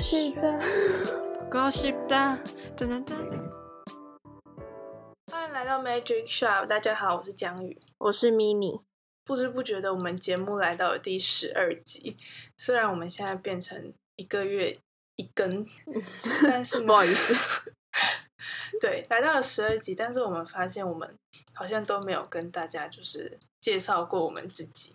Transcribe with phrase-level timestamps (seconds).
[0.00, 0.60] 是的，
[1.50, 2.14] 恭喜的，
[2.76, 3.16] 噔噔噔！
[5.32, 8.80] 欢迎来到 Magic Shop，大家好，我是江宇，我是 Mini。
[9.24, 12.16] 不知不觉的，我们节目来到了第十二集。
[12.56, 14.78] 虽然我们现在变成一个月
[15.16, 15.66] 一更，
[16.46, 17.34] 但是不好意思，
[18.80, 21.12] 对，来到了十二集，但是我们发现我们
[21.54, 24.92] 好像都没有跟大家就是介绍过我们自己，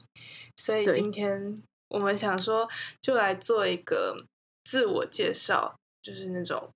[0.56, 1.54] 所以今天
[1.90, 2.70] 我们想说，
[3.02, 4.26] 就来做一个
[4.64, 6.70] 自我介绍，就是那种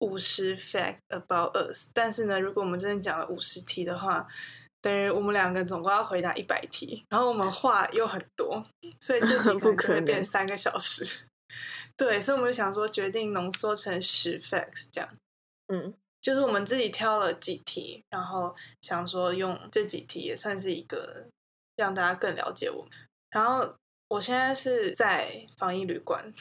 [0.00, 1.88] 五十 fact about us。
[1.92, 4.26] 但是呢，如果我们真的讲了五十题的话，
[4.80, 8.64] 等于我们两个总共要回答一百题，然后我们话又很多，
[9.00, 11.24] 所以这集 可能会变三个小时。
[11.96, 15.08] 对，所以我们就想说，决定浓缩成十 facts 这样。
[15.68, 21.26] 嗯，就是我们自己挑了几题，然后想说用这几题也算是一个
[21.76, 22.90] 让大家更了解我们。
[23.30, 23.74] 然后
[24.12, 26.32] 我现在是在防疫旅馆，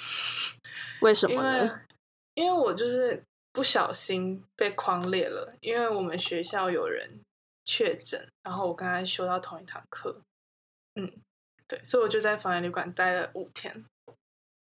[1.01, 1.81] 为什么呢？
[2.33, 7.21] 因为我就是不小心被框列了，因为我们学校有人。
[7.63, 10.19] 确诊，然后我跟他修到同一堂课，
[10.95, 11.09] 嗯，
[11.67, 13.71] 对，所以我就在防疫旅馆待了五天。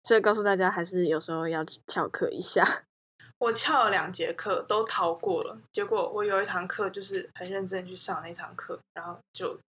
[0.02, 2.84] 所以告诉大家，还是有时候要翘课一下。
[3.38, 5.60] 我翘了两节课，都逃过了。
[5.70, 9.60] 结果我有一堂课就是很认真去上那堂课，然后就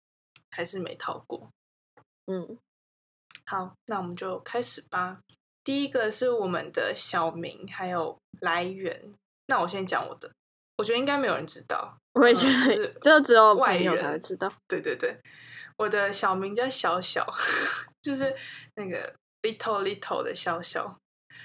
[0.50, 1.48] 还是没逃过。
[2.26, 2.58] 嗯，
[3.48, 5.20] 好，那我们就开始吧。
[5.64, 9.14] 第一个是我们的小名还有来源。
[9.46, 10.30] 那我先讲我的。
[10.76, 14.52] 我觉得应该没有人知道， 我也觉得、嗯、就是、就只有外人才会知道。
[14.68, 15.18] 对对对，
[15.78, 17.26] 我的小名叫小小，
[18.02, 18.36] 就是
[18.74, 20.94] 那个 little little 的小小。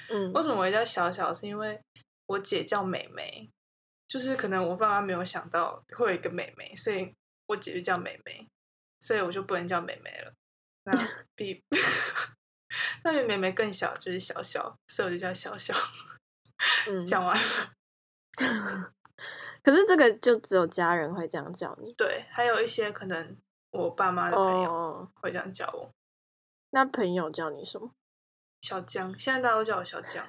[0.10, 1.34] 嗯，为什么我叫小小？
[1.34, 1.80] 是因为
[2.28, 3.50] 我姐叫美美，
[4.10, 7.14] 就是可能我爸妈没有想到会有一个美美，所以
[7.48, 8.46] 我姐就叫美美，
[9.00, 10.34] 所以我就不能叫美美了。
[10.86, 10.92] 那
[11.36, 11.64] 比
[13.04, 15.74] 那比妹妹更小就是小小，所以我就叫小小。
[16.88, 17.74] 嗯，讲完了。
[19.64, 23.38] 可是这个就只有家人会这样叫你，对，还有一些可能
[23.72, 25.80] 我爸妈的朋友会这样叫我。
[25.80, 25.90] Oh,
[26.72, 27.92] 那朋友叫你什么？
[28.62, 30.28] 小江，现在大家都叫我小江。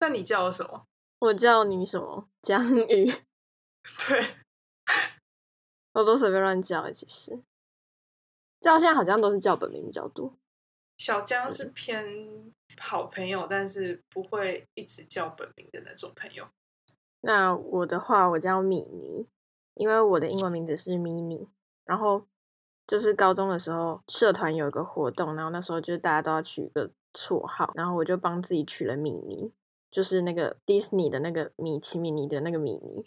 [0.00, 0.86] 那你叫我什么？
[1.20, 2.28] 我叫你什么？
[2.42, 3.06] 江宇。
[4.08, 4.36] 对，
[5.92, 6.90] 我都随便乱叫。
[6.90, 7.42] 其实，
[8.64, 10.32] 叫现在好像都是叫本名比较多。
[10.96, 16.46] 小江是偏好朋友，但是不会一直叫本名的那种朋友。
[17.20, 19.26] 那我的话，我叫米妮，
[19.74, 21.46] 因为我的英文名字是 Mini。
[21.84, 22.26] 然后
[22.86, 29.52] 就是高中的时候，社团有一个活动，然后那时候就是大家都要取一个绰号，然后我就帮自己取了米妮，
[29.90, 33.04] 就是那个 Disney 的那个米奇米妮的那个米妮。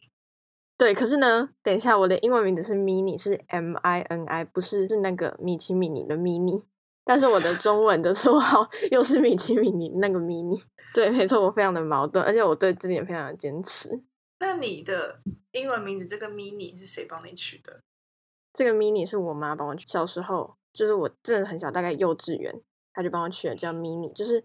[0.78, 6.62] 对，可是呢，等一下，我的英文名字是 Mini，是 M I N I，不是是那个米奇米妮的 Mini。
[7.04, 10.62] 但是我的中文的绰号又是米奇米妮那个 Mini。
[10.94, 13.90] 对，没错，我非常的矛盾，而且我对这点非常的坚持。
[14.40, 15.20] 那你的
[15.54, 17.80] 英文名字这个 Mini 是谁帮你取的？
[18.54, 19.88] 这个 Mini 是我妈帮我取。
[19.88, 22.54] 小时候就是我真的很小，大概幼稚园，
[22.94, 24.44] 她就帮我取了叫 Mini，就是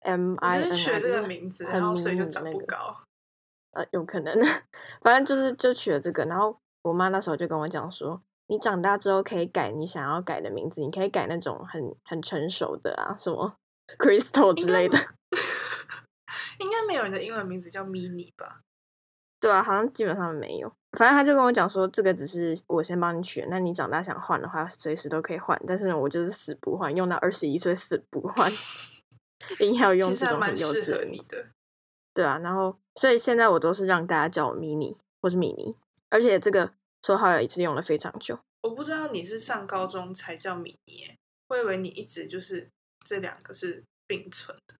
[0.00, 0.64] M I N I。
[0.64, 2.96] 就是学这个名字，然后所以就长不高。
[3.72, 4.34] 呃，有可能，
[5.02, 6.24] 反正就是就取了这个。
[6.24, 13.56] 然后我妈那时候就跟我讲说，你长大之后可以改你想要改的名字，你可以改那种很很成熟的啊，什么
[13.98, 14.98] Crystal 之类的。
[16.58, 18.62] 应该没有人的英文名字叫 Mini 吧？
[19.40, 20.72] 对啊，好像基本上没有。
[20.98, 25.56] 反正他就跟我讲说，这个只是我先帮你取，那你长大想换的话，随时都可以换。
[25.66, 28.50] 但是呢，我就是死不换，用到二十一岁死不换，
[29.60, 31.04] 硬要用这种很幼稚的。
[31.04, 31.46] 你的。
[32.18, 34.92] 对啊，然后所以现在我都是让大家叫我 Mini
[35.22, 35.72] 或是米妮，
[36.08, 38.36] 而且这个绰号也是用了非常久。
[38.62, 41.14] 我不知道你是上高中才叫米妮，
[41.48, 42.68] 我以为你一直就是
[43.04, 44.74] 这两个是并存的。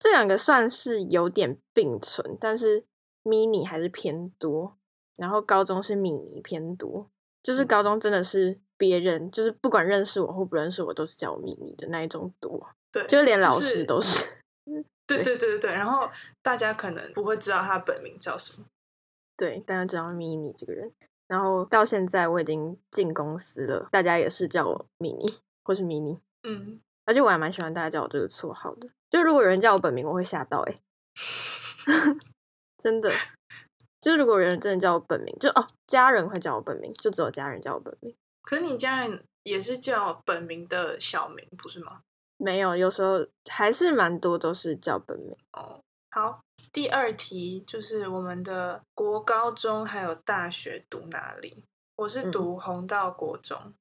[0.00, 2.84] 这两个算是有点并存，但是。
[3.26, 4.76] Mini 还是偏多，
[5.16, 7.08] 然后高中是米妮偏多，
[7.42, 14.18] 就是高中真的是别人、嗯、就是不管认识我或不认识我，都是叫我米妮的那一种多，对，就连老师都是，
[14.66, 16.10] 是 对对对对对，然后
[16.42, 18.66] 大家可能不会知道他本名叫什么，
[19.36, 20.92] 对，大家知道 Mini 这个人，
[21.26, 25.26] 然后到现在我已经进公司了，大家也是叫我米妮
[25.62, 30.80] 或是米妮，嗯，而且我还蛮喜欢大家叫我这个绰号的，就如果有人叫我本名，我会吓到哎、
[32.78, 33.10] 真的，
[34.00, 38.14] 就如果有人真的叫我本名，就哦，家人会叫我本名，就只有家人叫我本名。
[38.42, 42.02] 可是你家人也是叫本名的小名，不是吗？
[42.36, 45.36] 没有，有时候还是蛮多都是叫本名。
[45.52, 46.40] 哦，好，
[46.72, 51.64] 第二题就是我们的国高中还有大学读哪里？
[51.96, 53.74] 我是读红道国中，嗯、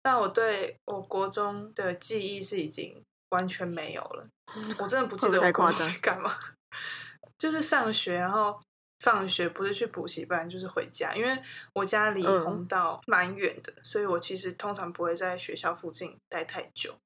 [0.00, 4.26] 但我对我国中的记忆是已经完全没有了。
[4.80, 6.38] 我真的不记得我国中在干嘛，
[7.36, 8.60] 就是上学，然后
[9.00, 11.12] 放学不是去补习班，就是回家。
[11.16, 11.36] 因为
[11.74, 16.96] 我家离红道蛮远的，嗯，所以我其实通常不会在学校附近待太久。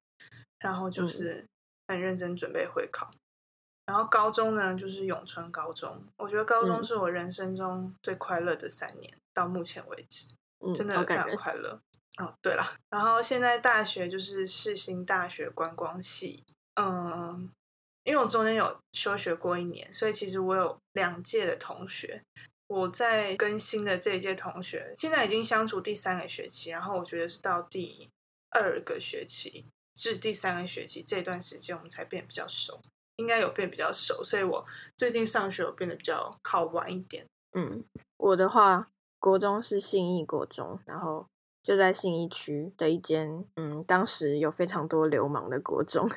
[0.63, 1.45] 然后就是
[1.87, 3.11] 很认真准备会考。
[3.85, 6.01] 然后高中呢，就是永春高中。
[6.15, 10.27] 我觉得高中是我人生中最快乐的三年，嗯、到目前为止，
[10.73, 11.79] 真的非常快乐。
[12.17, 16.43] 哦，对了，然后现在大学就是世新大学观光系。
[16.75, 17.49] 嗯，
[18.03, 22.23] 因为我中间有休学过一年，所以其实我有两届的同学。
[22.67, 28.09] 我在跟新的这一届同学，现在已经相处第三个学期，然后我觉得是到第
[28.49, 32.81] 二个学期至第三个学期这段时间，我们才变比较熟。
[33.17, 34.65] 应该有变比较熟，所以我
[34.97, 37.23] 最近上学我变得比较好玩一点。
[37.55, 37.83] 嗯，
[38.17, 41.27] 我的话，国中是信义国中，然后
[41.61, 46.09] 就在信义区的一间，嗯，当时有非常多流氓的国中，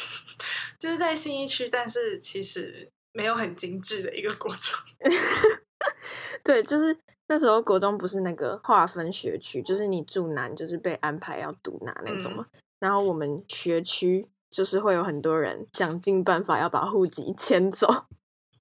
[0.78, 4.78] 就是在信义区，但是其实没有很精致的一个国中。
[6.44, 6.94] 对，就是
[7.28, 12.46] 那时候国中不是那个划分学区，就是你住南就是被安排要读哪那种嘛。
[12.52, 14.28] 嗯、然后我们学区。
[14.50, 17.86] 就是会有很多人想尽办法要把户籍 迁走，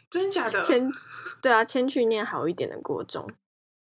[0.09, 0.61] 真假的？
[0.61, 0.91] 迁，
[1.41, 3.25] 对啊，迁去念好一点的国中，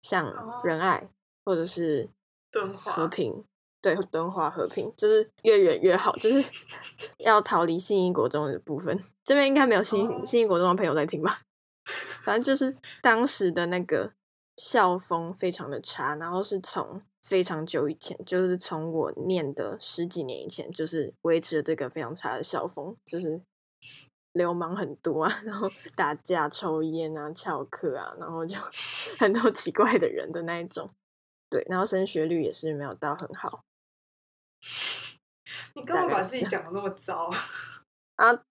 [0.02, 0.34] 像
[0.64, 1.10] 仁爱、哦、
[1.44, 2.08] 或者是
[2.50, 3.44] 敦化和平，
[3.82, 6.50] 对，敦化和平，就是越远越好，就是
[7.20, 8.98] 要逃离信义国中的部分。
[9.26, 11.42] 这边应该没有信信义国中的朋友在听吧？
[12.24, 14.14] 反正就是当时的那个
[14.56, 17.02] 校风非常的差，然后是从。
[17.30, 23.40] 非常久以前，就是从我念的十几年以前，就是维持了这个非常差的校风，就是
[24.34, 28.58] 流氓很多啊， 然后打架、抽烟啊、翘课啊，然后就
[29.20, 30.90] 很多奇怪的人的那一种。
[31.52, 33.64] 对，然后升学率也是没有到很好。
[35.76, 37.30] 你干嘛把自己讲的那么糟
[38.18, 38.44] 啊？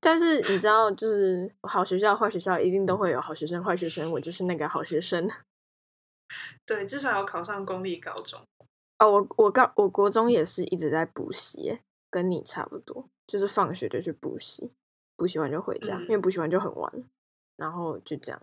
[0.00, 5.28] 但是你知道，就是好学校、坏学校一定都会有好学生、坏学生，我就是那个好学生。
[6.66, 8.40] 对，至少要考上公立高中。
[8.98, 11.80] 哦，我我高我国中也是一直在补习，
[12.10, 14.70] 跟你差不多，就是放学就去补习，
[15.16, 17.04] 补习完就回家，嗯、因为补习完就很晚，
[17.56, 18.40] 然后就这样。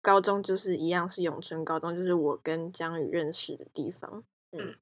[0.00, 4.24] 高中就是一样是永春高中，就是我跟江宇认识的地方。
[4.52, 4.76] 嗯，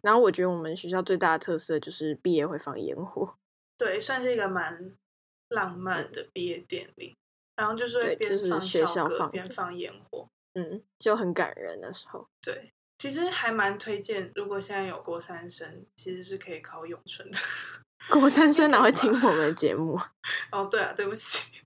[0.00, 3.34] 然后我觉得我们学校最大的特色就是毕业会放烟火，
[3.76, 4.96] 对，算是一个蛮
[5.48, 7.16] 浪漫的毕业典礼。
[7.56, 10.26] 然后就是会边放学校放边放烟火。
[10.54, 12.28] 嗯，就很感人的时候。
[12.42, 17.38] 对，其实还蛮推荐，如果现在有国三生，其实是可以考永春的。
[18.18, 19.98] 国三生哪会听我们的节目？
[20.50, 21.60] 哦，对啊，对不起。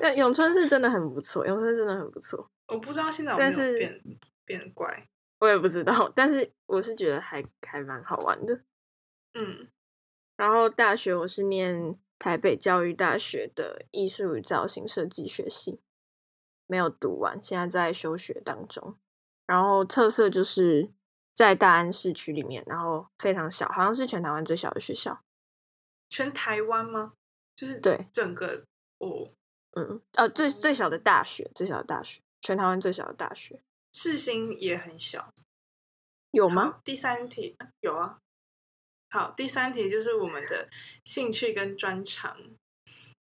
[0.00, 2.50] 那永春是真的很不错，永春真的很不错。
[2.68, 4.02] 我不知道现在有没有变是
[4.44, 5.08] 变怪，
[5.38, 6.10] 我也不知道。
[6.14, 8.60] 但是我是觉得还还蛮好玩的。
[9.34, 9.68] 嗯，
[10.36, 15.80] 然后大学我是念台北教育大学的艺术与造型设计学系。
[16.72, 18.96] 没有读完，现在在休学当中。
[19.44, 20.90] 然后特色就是
[21.34, 25.22] 在大安市区里面，然后非常小，好像是全台湾最小的学校。
[26.08, 27.12] 全台湾吗？
[27.54, 28.64] 就是对整个
[28.96, 29.28] 哦，
[29.72, 33.60] 嗯，呃、啊，最最小的大学，最小的大学，全台湾最小的大学。
[33.92, 35.34] 世新也很小，
[36.30, 36.80] 有吗？
[36.82, 38.18] 第三题有啊。
[39.10, 40.70] 好，第三题就是我们的
[41.04, 42.38] 兴趣跟专长。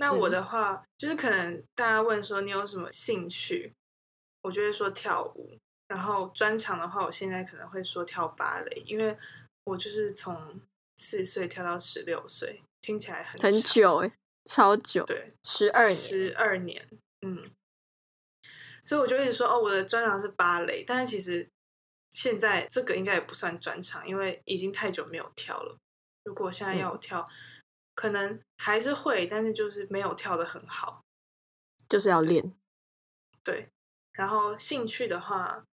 [0.02, 3.72] 那我的话，嗯、就是可能大家问说你有什么兴趣，
[4.42, 5.56] 我就会说跳舞。
[5.86, 9.16] 然后专长的话，我现在可能会说跳芭蕾，因为
[9.62, 10.60] 我就是从
[10.96, 14.12] 四岁跳到十六岁，听起来很很久哎，
[14.44, 16.88] 超久，对，十二年，十二年，
[17.24, 17.48] 嗯。
[18.84, 21.48] 所以我就一直说哦，我的专长是芭蕾，但是其实
[22.10, 25.78] 现在这个应该也不算专长，因为已经太久没有跳了。
[26.24, 27.20] 如果现在要我跳。
[27.20, 27.32] 嗯
[27.94, 31.02] 可能还是会，但是就是没有跳的很好，
[31.88, 32.54] 就是要练。
[33.44, 33.68] 对，
[34.12, 35.64] 然后兴趣的话，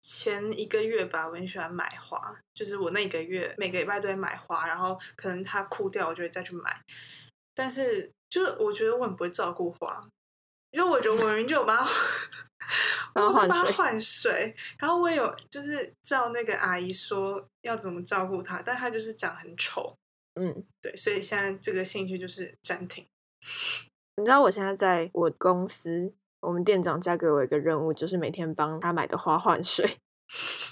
[0.00, 6.80] 前一个月吧，我很喜欢买花，就是我那个月每个礼拜都会买花，然后可能它枯掉，我就会再去买。
[7.54, 10.08] 但是就是我觉得我很不会照顾花，
[10.70, 11.90] 因为我觉得我明明就有把它，
[13.14, 19.94] 然后帮它换水，然后我也有就是照那个阿姨说要怎么照顾它，但它就是长很丑。
[20.34, 23.06] 嗯，对，所以现在这个兴趣就是暂停。
[24.16, 29.98] 你知道我现在在我公司，我们店长交给我一个任务，就是每天帮他买的花换水。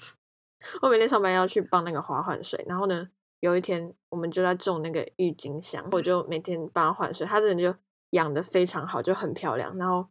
[0.82, 3.08] 我每天上班要去帮那个花换水，然后呢，
[3.40, 7.76] 有一天我们就在种那个郁金香，我就每天帮他换水，他真的就
[8.10, 9.76] 养的非常好，就很漂亮。
[9.76, 10.08] 然后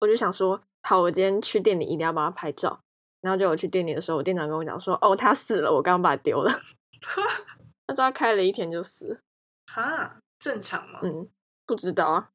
[0.00, 2.80] 我就想说，好，我今天去店里一定要帮他拍照。
[3.20, 6.52] 然后就我去店里的时候，我店长跟我讲说，哦，他死了，我刚刚把他丢了。
[7.88, 9.22] 他说他开了一天就死，
[9.66, 11.00] 哈，正常吗？
[11.02, 11.28] 嗯，
[11.64, 12.30] 不知道啊。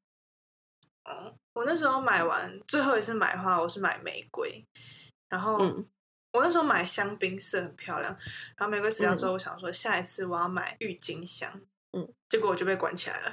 [1.05, 4.65] 哦，我那时候买完最后一次买花，我是买玫瑰，
[5.29, 5.57] 然后
[6.31, 8.11] 我那时候买香槟色很漂亮，
[8.57, 13.31] 然后玫瑰死掉之后，我想说下一次我要买郁金香，嗯，结果我就被关起来了。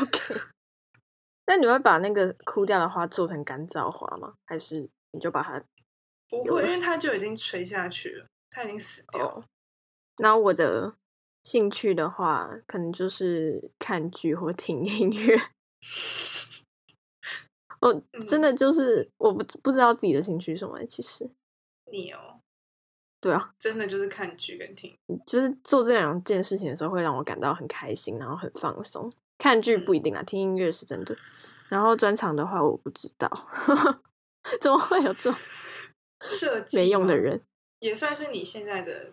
[0.00, 0.40] OK，
[1.46, 4.34] 那你会把那个枯掉的花做成干燥花吗？
[4.46, 5.60] 还是你就把它？
[6.28, 9.34] 不会，因为它就已经垂下去了，它已经死掉了。
[9.34, 9.44] Oh.
[10.18, 10.94] 那我的
[11.42, 15.36] 兴趣的话，可能就是看剧或听音乐。
[17.80, 17.92] 我
[18.26, 21.28] 真的就是我不不知道自己的兴趣是什么，其实。
[21.90, 22.40] 你哦。
[23.20, 24.94] 对啊，真的就是看剧跟听，
[25.26, 29.10] 就是做这两件事情的时候，会让我感到很开心，然后很放松。
[29.38, 31.16] 看剧不一定啊，嗯、听音乐是真的。
[31.70, 33.28] 然后专场的话，我不知道，
[34.60, 35.34] 怎么会有这种
[36.20, 37.42] 设计没用的人？
[37.84, 39.12] 也算是你现在的，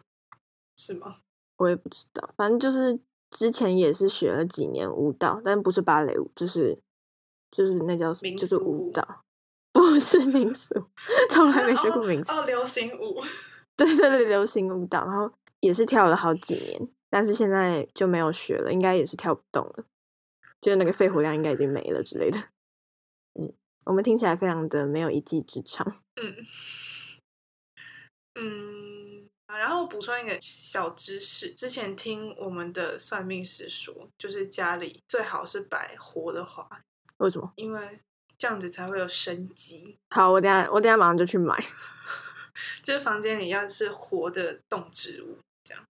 [0.77, 1.13] 是吗？
[1.57, 2.97] 我也不知道，反正就是
[3.29, 6.79] 之前也是学了几年舞蹈，但不是芭蕾舞，就是
[7.51, 9.25] 就是那叫什么，就是舞蹈，
[9.73, 10.73] 不是民俗，
[11.29, 13.19] 从来没学过民俗 哦，哦，流行舞。
[13.75, 19.83] 对对对，流行舞蹈，然后也是跳了好几年，但是现在就没有学了，应该也是跳不动了，
[20.61, 22.39] 就是那个肺活量应该已经没了之类的。
[23.33, 23.51] 嗯，
[23.83, 25.85] 我们听起来非常的没有一技之长。
[26.15, 26.35] 嗯
[28.35, 36.67] 嗯，然后补充一个小知识，之前听我们的算命师说，就是家里最好是摆活的花，
[37.17, 37.51] 为什么？
[37.55, 37.99] 因为
[38.37, 39.97] 这样子才会有生机。
[40.09, 41.53] 好，我等下我等下马上就去买。
[42.83, 45.83] 就是房间里要是活的动植物，这样。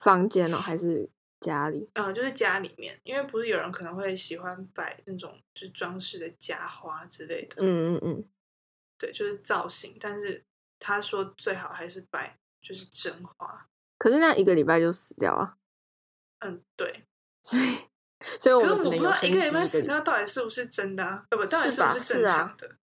[0.00, 1.08] 房间哦，还是
[1.40, 1.88] 家里？
[1.94, 7.56] 嗯，就是家里面，因为不是有人可能会喜欢摆那种就是装饰的假花之类的。
[7.58, 8.24] 嗯嗯嗯，
[8.98, 9.96] 对，就是造型。
[10.00, 10.44] 但是
[10.86, 13.66] 他说最好还是摆就是真花。
[13.96, 15.56] 可是那一个礼拜就死掉啊。
[16.40, 17.06] 嗯，对。
[17.40, 17.78] 所以，
[18.38, 21.24] 所以我们不知道一个礼拜死掉到底是不是真的啊？
[21.30, 22.76] 不，到底是不是正常的？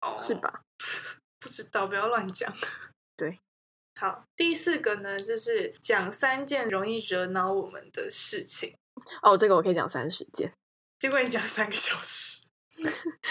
[0.00, 0.62] 哦，是吧？
[1.38, 2.52] 不知道，不要乱讲。
[3.16, 3.38] 对，
[4.00, 8.76] 好，第四个呢，就是讲三件容易惹恼我们的事情。
[9.22, 10.52] 哦，这个我可以讲三十件，
[10.98, 12.42] 结果你讲三个小时。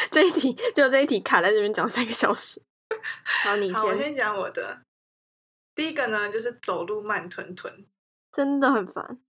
[0.09, 2.61] 这一题就这一题卡在这边讲三个小时。
[3.45, 3.83] 好，你先。
[3.83, 4.83] 我先讲我的。
[5.75, 7.85] 第一个呢，就是走路慢吞吞，
[8.31, 9.19] 真的很烦，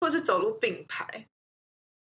[0.00, 1.28] 或是走路并排。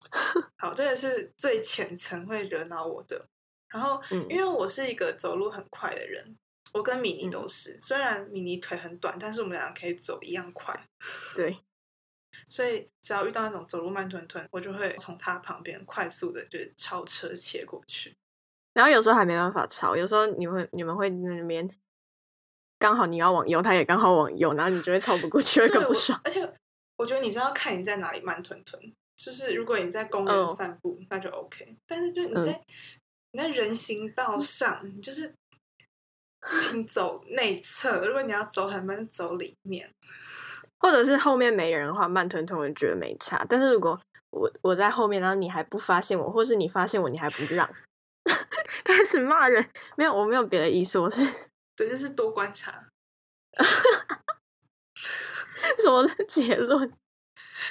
[0.58, 3.28] 好，这个是最浅层会惹恼我的。
[3.70, 6.38] 然后，因为我是一个走路很快的人，嗯、
[6.74, 7.78] 我跟米妮都是。
[7.82, 10.88] 虽然米妮腿很短，但是我们俩可以走一样快。
[11.36, 11.58] 对，
[12.50, 18.16] 所以只要遇到那种走路慢吞吞，我就会从他旁边快速的就是超车切过去。
[18.78, 21.68] 然后有时候还没办法超，有时候你会你们会那边
[22.78, 26.22] 刚好你要往右，他也刚好往右，然后你就会超不过去，会更不爽。
[26.24, 26.48] 而且
[26.96, 28.80] 我觉得你是要看你在哪里慢吞吞，
[29.18, 31.76] 就是如果你在公园散步，哦、那就 OK。
[31.88, 32.62] 但是就你在、嗯
[33.34, 35.32] 你在人行道上，你就是
[36.60, 38.04] 请走内侧。
[38.06, 39.88] 如果你要走很慢，走里面，
[40.80, 43.46] 或者是后面没人的话，慢吞吞，我觉得没差。
[43.48, 44.00] 但是如果
[44.32, 47.70] 我我在后面，然后你还不发现我，或是你发现我，你还不让，
[48.88, 51.22] 开始骂人，没有，我没有别的意思，我是
[51.76, 52.88] 对，就是多观察。
[55.80, 56.92] 什么结论？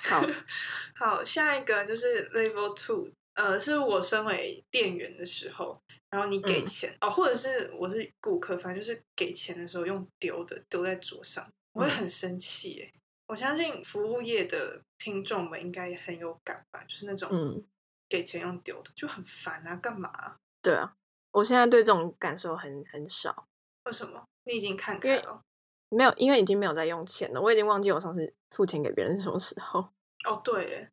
[0.05, 0.23] 好
[0.97, 3.11] 好，下一个就是 Level Two。
[3.35, 12.91] 呃，是我身为店员的时候，然后你给钱、嗯、哦，或者是我是顾客，反正就是给钱的时候用丢的，丢在桌上，我会很生气耶。
[12.95, 17.63] 嗯、我相信服务业的听众们应该也很有感吧，就是那种嗯，
[18.09, 20.39] 给钱用丢的就很烦啊，干嘛、啊？
[20.63, 20.95] 对啊，
[21.37, 23.47] 我现在对这种感受很很少。
[23.85, 24.25] 为什么？
[24.45, 25.43] 你已经看开了？
[25.91, 29.81] 没有，因为已经没有在用钱了，我已经忘记我上次付钱给别人是什么时候。
[30.25, 30.91] 哦，对耶，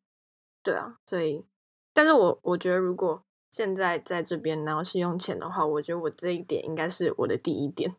[0.62, 1.42] 对啊，所以。
[1.94, 7.96] 但是我我觉得，如果现在在这边，然后是用钱的话，我觉得我这一点应该是我的第一点。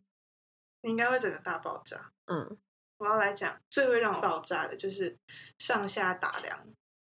[0.82, 2.12] 你应该会整个大爆炸。
[2.26, 2.56] 嗯，
[2.98, 5.16] 我要来讲最会让我爆炸的就是
[5.58, 6.64] 上下打量。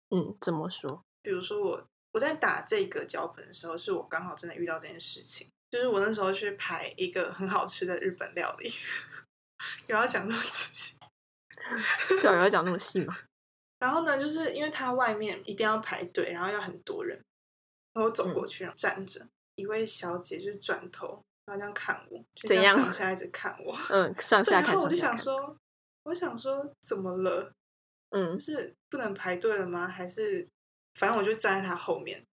[0.10, 1.03] 嗯，怎么说？
[1.22, 8.72] 比如说我我在打这个脚本的时候，是我刚好真的遇到这件事情，就是我那时候去排一个很好吃的日本料理，
[9.90, 10.98] 有要讲那么仔细？
[12.24, 13.16] 有要讲那么细吗？
[13.80, 17.16] 然后呢，就是因为它外面一定要排队，然后要很多人，
[17.94, 24.72] 然后我走过去，然后站着，嗯、一位小姐就是转头，然后这样看我，就这样上下一直看我，嗯，上下看。
[24.72, 25.56] 然后我就想说，
[26.04, 27.54] 我想说怎么了？
[28.10, 29.88] 嗯，是不能排队了吗？
[29.88, 30.48] 还是
[30.98, 32.25] 反正我就站在他后面，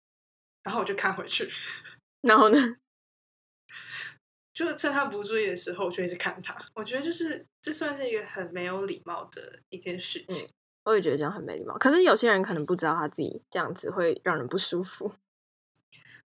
[0.63, 1.49] 然后我就看回去，
[2.21, 2.57] 然后呢，
[4.53, 6.55] 就趁他不注意的时候，我就一直看他。
[6.73, 10.47] 我觉得就是这算是一个很没有礼貌的一件事情。
[10.47, 10.49] 嗯，
[10.85, 11.77] 我也觉得这样很没礼貌。
[11.77, 15.13] 可是有些人可能不知道他自己这样子会让人不舒服。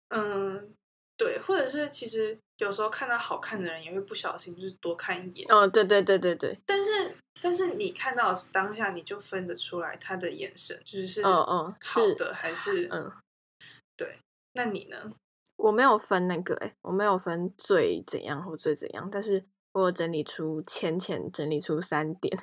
[0.09, 0.75] 嗯，
[1.17, 5.45] 对，或者是其实有时候看到好看的人，也会不小心就是多看一眼。
[5.49, 6.57] 哦，对对对对对。
[6.65, 13.11] 但是但是你看到当下，你就分得出来他的眼神就是嗯嗯好的还是嗯
[13.95, 14.17] 对。
[14.53, 15.13] 那你呢？
[15.55, 22.35] 我没有分那个、欸，哎，我没有分最怎样或最怎样，但是我有整理出浅浅整理出三点，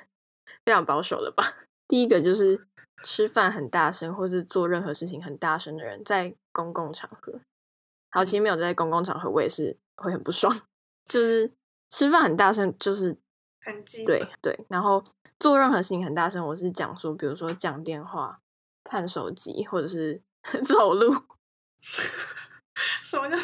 [0.65, 1.43] 非常保守了吧？
[1.87, 2.67] 第一个就是
[3.03, 7.39] 吃饭很大声，或是做任何事情很大声的人，在公共场合。
[8.11, 10.53] 好，其实没有在公共场合，我也是会很不爽。
[11.05, 11.51] 就是
[11.89, 13.17] 吃饭很大声，就是
[13.61, 14.05] 很激。
[14.05, 15.03] 对对，然后
[15.39, 18.39] 做任何事情很大声，我是讲说，比如说讲电话、
[18.83, 20.21] 看手机，或者是
[20.67, 21.11] 走路。
[23.03, 23.37] 什么叫？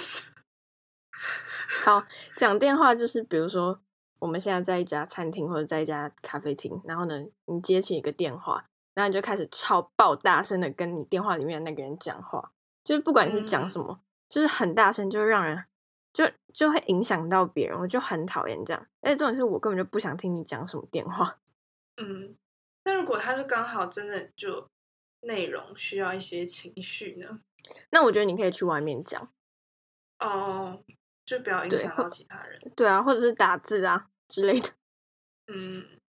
[1.86, 2.06] 好，
[2.36, 3.80] 讲电话就是，比如说
[4.20, 12.52] 我们现在在一家餐厅或者在一家咖啡厅，然后呢，你接起一个电话，然后你就开始超爆大声的跟你电话里面的那个人讲话，
[12.84, 15.66] 就是不管你是讲什么，嗯、就是很大声，就会让人
[16.14, 18.88] 就就会影响到别人，我就很讨厌这样。
[19.02, 21.40] 而且重点是我根本就不想听你讲什么电话。
[22.02, 22.36] 嗯，
[22.84, 24.70] 那如果他是刚好真的就
[25.22, 27.40] 内容需要一些情绪呢？
[27.90, 29.32] 那我觉得你可以去外面讲
[30.20, 30.84] 哦，
[31.26, 32.60] 就不要影响到其他人。
[32.60, 34.70] 对，对啊，或者是打字啊之类的。
[35.52, 36.00] 嗯，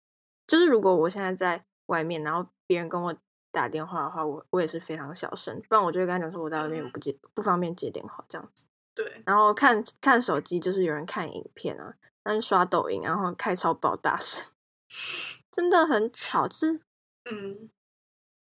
[0.46, 3.16] 就是如果我现在在外面，然后别人跟我
[3.50, 8.64] 打电话的话，我我也是非常小声，不然我就会跟他讲说我在外面不接不方便接电话这样子。
[8.94, 14.44] 对，然后看看手机，就是有人看影片啊，但是刷抖音，然后开超爆大声，
[15.52, 16.80] 真的很吵，就是
[17.30, 17.70] 嗯，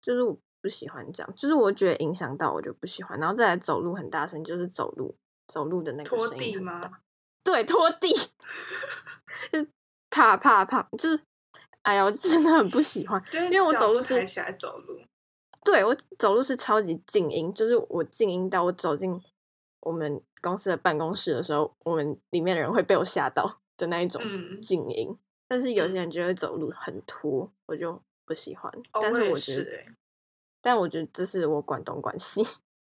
[0.02, 0.38] 就是我。
[0.60, 5.15] 不喜欢这样，就是我觉得影响到我就不喜欢，然后再来走路很大声，就是走路
[5.48, 6.28] 走路的那个声音。
[6.30, 6.91] 拖地吗？
[7.43, 8.10] 对，拖地，
[9.54, 9.70] 就是
[10.10, 11.22] 啪啪啪，就是
[11.88, 15.00] 哎呀，我真的很不喜欢，因为我走路是起来走路，
[15.63, 19.17] 对我走路是超级静音，就是我静音到我走进
[19.80, 24.21] 我们公司的办公室的时候，我们里面的人会被我吓到 的那一种
[24.62, 25.08] 静音。
[25.10, 28.69] 嗯、但是有些人觉得走路很突，我就不喜欢。
[28.91, 29.86] 哦、但是我觉得。
[30.60, 32.43] 但我觉得这是我管东管西，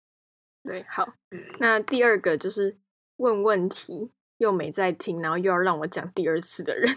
[0.63, 1.11] 对，好。
[1.57, 2.77] 那第二个就是
[3.15, 6.95] 问问题又没在听，然后又要让我讲第二次的人，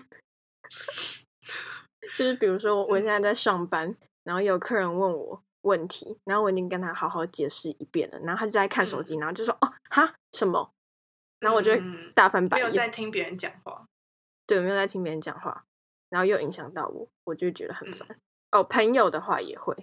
[2.14, 10.72] 就是比如说我现在在上班，然后有客人问我问题，然后我已经跟他好好解释一遍了，然后他就在看手机，然后就说哦哈什么，
[11.40, 11.72] 然后我就
[12.14, 13.86] 大翻白眼，没有在听别人讲话，
[14.46, 15.64] 对，没有在听别人讲话，
[16.10, 18.06] 然后又影响到我，我就觉得很烦。
[18.52, 19.74] 哦，朋友的话也会。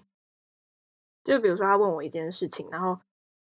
[1.23, 2.99] 就比如说，他问我一件事情，然后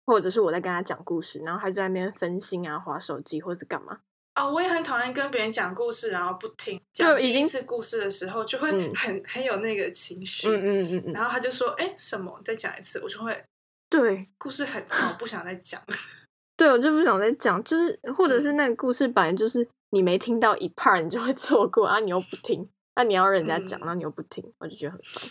[0.04, 4.00] 或者是我在跟他讲故事，然后他在那边分心啊、划手机或者干嘛。
[4.38, 6.80] 哦，我也很讨厌跟别人讲故事，然后不听。
[6.92, 10.48] 就已经是故事的时候，就会很、嗯、很有那个情绪。
[10.48, 11.12] 嗯嗯嗯嗯。
[11.12, 12.40] 然后他就说：“哎，什么？
[12.44, 13.44] 再讲一次。”我就会
[13.88, 15.82] 对故事很长，不想再讲。
[16.56, 25.30] 对，我就不想再讲，就是或者是那个故事本来就是你没听到一 part，你就会错过啊，你又不听，那、啊、你要人家讲，那、嗯、你又不听，我就觉得很烦。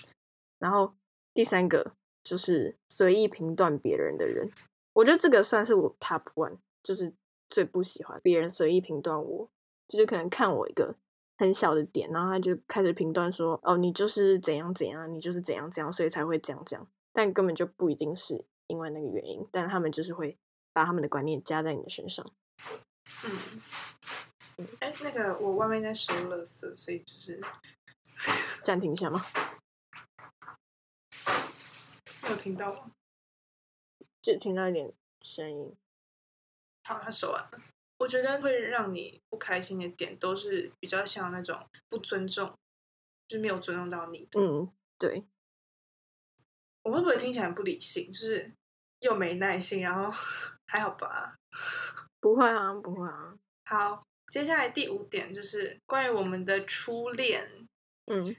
[0.60, 0.94] 然后
[1.34, 1.94] 第三个。
[2.24, 4.52] 就是随意评断别人的人，
[4.92, 7.14] 我觉得这个算是我 top one，就是
[7.50, 9.50] 最不喜欢别人随意评断我，
[9.88, 10.96] 就是可能看我一个
[11.38, 20.38] 很小的点，然后他就开始评断说，哦，你就是怎样怎样，你就是怎样怎样，所以才会这样这样，但根本就不一定是因为那个原因，但他们就是会
[20.74, 22.26] 把他们的观念加在你的身上。
[24.58, 27.42] 嗯，哎，那个我外面在收垃圾，所以就是
[28.64, 29.22] 暂停一下吗？
[32.30, 32.92] 有听到吗？
[34.22, 35.74] 就听到一点声音。
[36.88, 37.60] 好，他说完了。
[37.98, 42.58] 我觉得会让你不开心的点，都是比较像那种不尊重，
[43.28, 44.40] 就是没有尊重到你的。
[44.40, 45.26] 嗯，对。
[46.84, 48.08] 我会不会听起来不理性？
[48.08, 48.50] 就是
[49.00, 50.10] 又没耐心，然后
[50.68, 51.36] 还好吧？
[52.22, 53.38] 不会啊，不会啊。
[53.66, 57.68] 好，接下来第五点就是关于我们的初恋。
[58.06, 58.34] 嗯，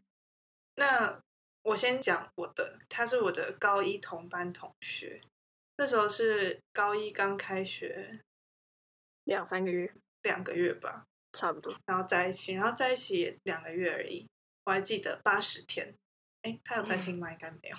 [0.77, 1.21] 那。
[1.63, 5.21] 我先讲我的，他是我的高一同班同学，
[5.77, 8.21] 那时候是高一刚开学，
[9.29, 11.77] 两三个月，两个月吧，差不多。
[11.85, 14.27] 然后在一起，然后在一起也两个月而已。
[14.65, 15.95] 我还记得八十天，
[16.43, 17.31] 哎，他有在听吗？
[17.31, 17.77] 应该没有，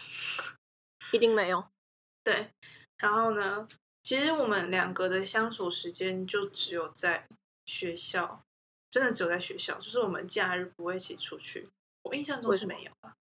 [1.11, 1.67] 一定没有。
[2.23, 2.51] 对，
[2.97, 3.67] 然后呢，
[4.03, 7.27] 其实我们两个的相处时间就只有在
[7.65, 8.43] 学校，
[8.91, 11.67] 真的只有在学校，就是我们假日不会一起出去。
[12.03, 13.15] 我印象中是没有吧。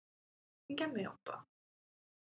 [0.67, 1.45] 应该没有吧？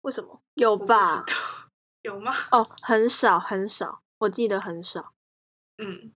[0.03, 0.39] 为什么？
[0.53, 1.25] 有吧？
[2.03, 2.35] 有吗？
[2.51, 5.14] 哦，很少很少，我记得很少。
[5.79, 6.13] 嗯，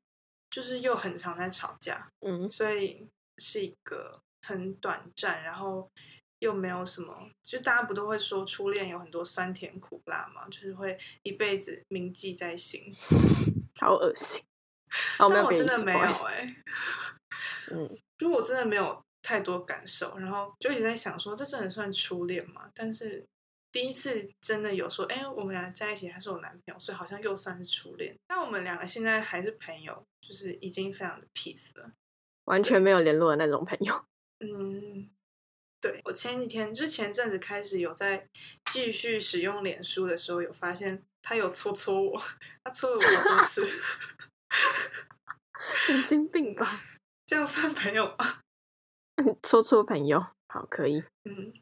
[0.51, 3.07] 就是又很常在吵架，嗯，所以
[3.39, 5.91] 是一个很短暂，然后
[6.39, 12.85] 又没有什么，就大家不都会说初恋有很多酸甜苦辣嘛，就是会一辈子铭记在心，
[13.81, 14.43] 好恶心。
[15.19, 16.57] 哦，但我真的没有哎、 欸，
[17.73, 22.71] 嗯，因为我真的没有太多感受，然后就一直在想说，这真的算初恋吗？
[22.75, 23.27] 但是。
[23.71, 28.19] 第一次真的有说，哎、欸，我们俩在一起还是我男朋友，所以好像又算是初恋。
[28.27, 31.93] 但我们两个现在还是朋友，就是已经非常的 peace 了，
[32.45, 34.07] 完全没有联络的那种朋友。
[34.41, 35.11] 嗯，
[35.81, 38.27] 对，我前几天就是前阵子开始有在
[38.71, 42.23] 继续使用脸书的时候，有发现他有戳戳我，
[42.65, 43.67] 他戳了我好多次，
[45.75, 46.85] 神经病吧？
[47.27, 48.41] 这样算朋友吗？
[49.43, 51.53] 戳戳朋友，好，可以，嗯。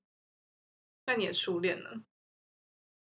[1.06, 2.02] 那你的初恋呢？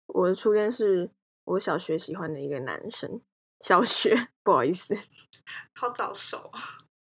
[0.06, 1.10] 我的初恋是
[1.44, 3.20] 我小学喜欢的一个男生。
[3.60, 4.96] 小学， 不好意思，
[5.78, 6.50] 好早熟。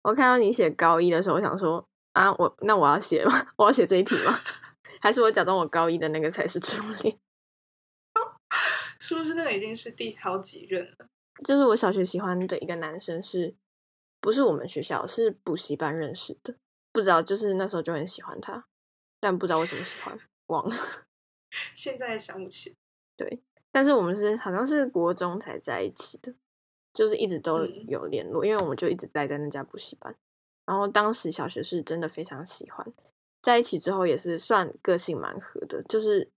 [0.01, 3.31] 我看到你写高一的时候，我想说啊，我那我要写吗？
[3.57, 4.33] 我要写这一题吗？
[5.01, 7.19] 还是我假装我高一的那个才是初恋？
[8.99, 11.07] 是不是那个已经是第好几任了？
[11.43, 13.55] 就是我小学喜欢的一个男生是，是
[14.19, 15.05] 不是我们学校？
[15.05, 16.55] 是补习班认识的。
[16.91, 18.65] 不知道，就是那时候就很喜欢他，
[19.19, 20.19] 但不知道为什么喜欢。
[20.49, 20.71] 忘了，
[21.75, 22.75] 现在想不起。
[23.17, 26.33] 对，但是我们是好像是国中才在一起的，
[26.93, 30.15] 就是一直都有联络，嗯、因为我们就一直待在那家补习班。
[30.65, 32.85] 然后当时小学是真的非常喜欢，
[33.41, 36.29] 在一起之后也是算个性蛮合的，就是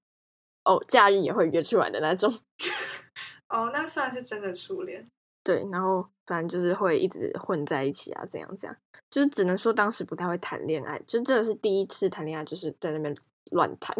[0.64, 2.32] 哦，假日也会约出来的那种。
[3.50, 5.06] 哦，那算是真的初恋。
[5.44, 8.76] 对，然后反正就是会一直混在一起啊，这样这样，
[9.10, 13.16] 就是只能说当时不太会谈恋爱，就真的是第一次谈恋爱，就是在那边。
[13.50, 13.94] 乱谈，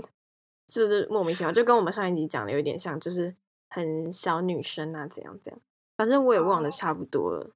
[0.67, 3.35] 就是莫名其妙，就跟我们上一集讲的有点像，就是
[3.69, 5.61] 很小女生啊，怎样怎样。
[5.95, 7.51] 反正我也忘得差不多了。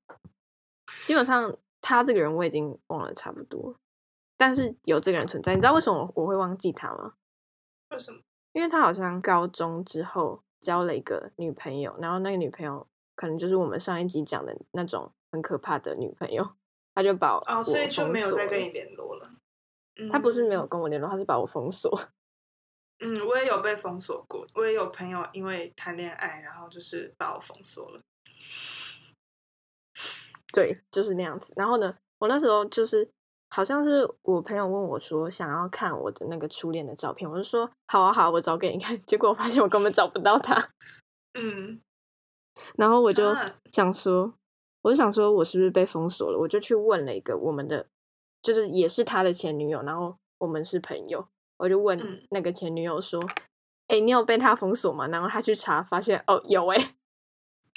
[1.07, 3.75] 基本上他这个人我已经忘了差不多，
[4.37, 5.55] 但是有这个人存在。
[5.55, 7.15] 你知道为什么我会忘记他吗？
[7.93, 8.21] 为什么？
[8.53, 12.87] 因为他好像高中之后交了一个女朋友，然后那个女朋友
[13.17, 16.47] 可能就是我们上一集讲的那种很可怕的女朋友，
[16.95, 19.33] 他就把我哦，所以就没有再跟你联络了。
[20.13, 21.91] 他不是没有跟我联络，他是把我封锁。
[22.99, 28.01] 嗯，我也有被封锁过，我也有朋友因为谈恋爱，然后就是把我封锁了。
[30.53, 31.53] 对，就是那样子。
[31.57, 33.07] 然后呢，我那时候就是
[33.51, 38.99] 好像是我朋友问我说想要看我的那个初恋的照片，我就说好啊好啊，我找给你看。
[39.05, 40.71] 结果我发现我根本找不到他。
[41.39, 41.79] 嗯，
[42.77, 43.35] 然后我就
[43.73, 44.35] 想说，
[44.83, 46.39] 我就想说我是不是被封锁了？
[46.39, 47.87] 我就去问了一个我们的。
[48.43, 53.21] 就是也是他的前女友，然后我们是朋友，我就问那个前女友说
[53.89, 56.95] ：“哎、嗯欸，你有被他封锁吗？”然后他去查，发现哦有哎、欸，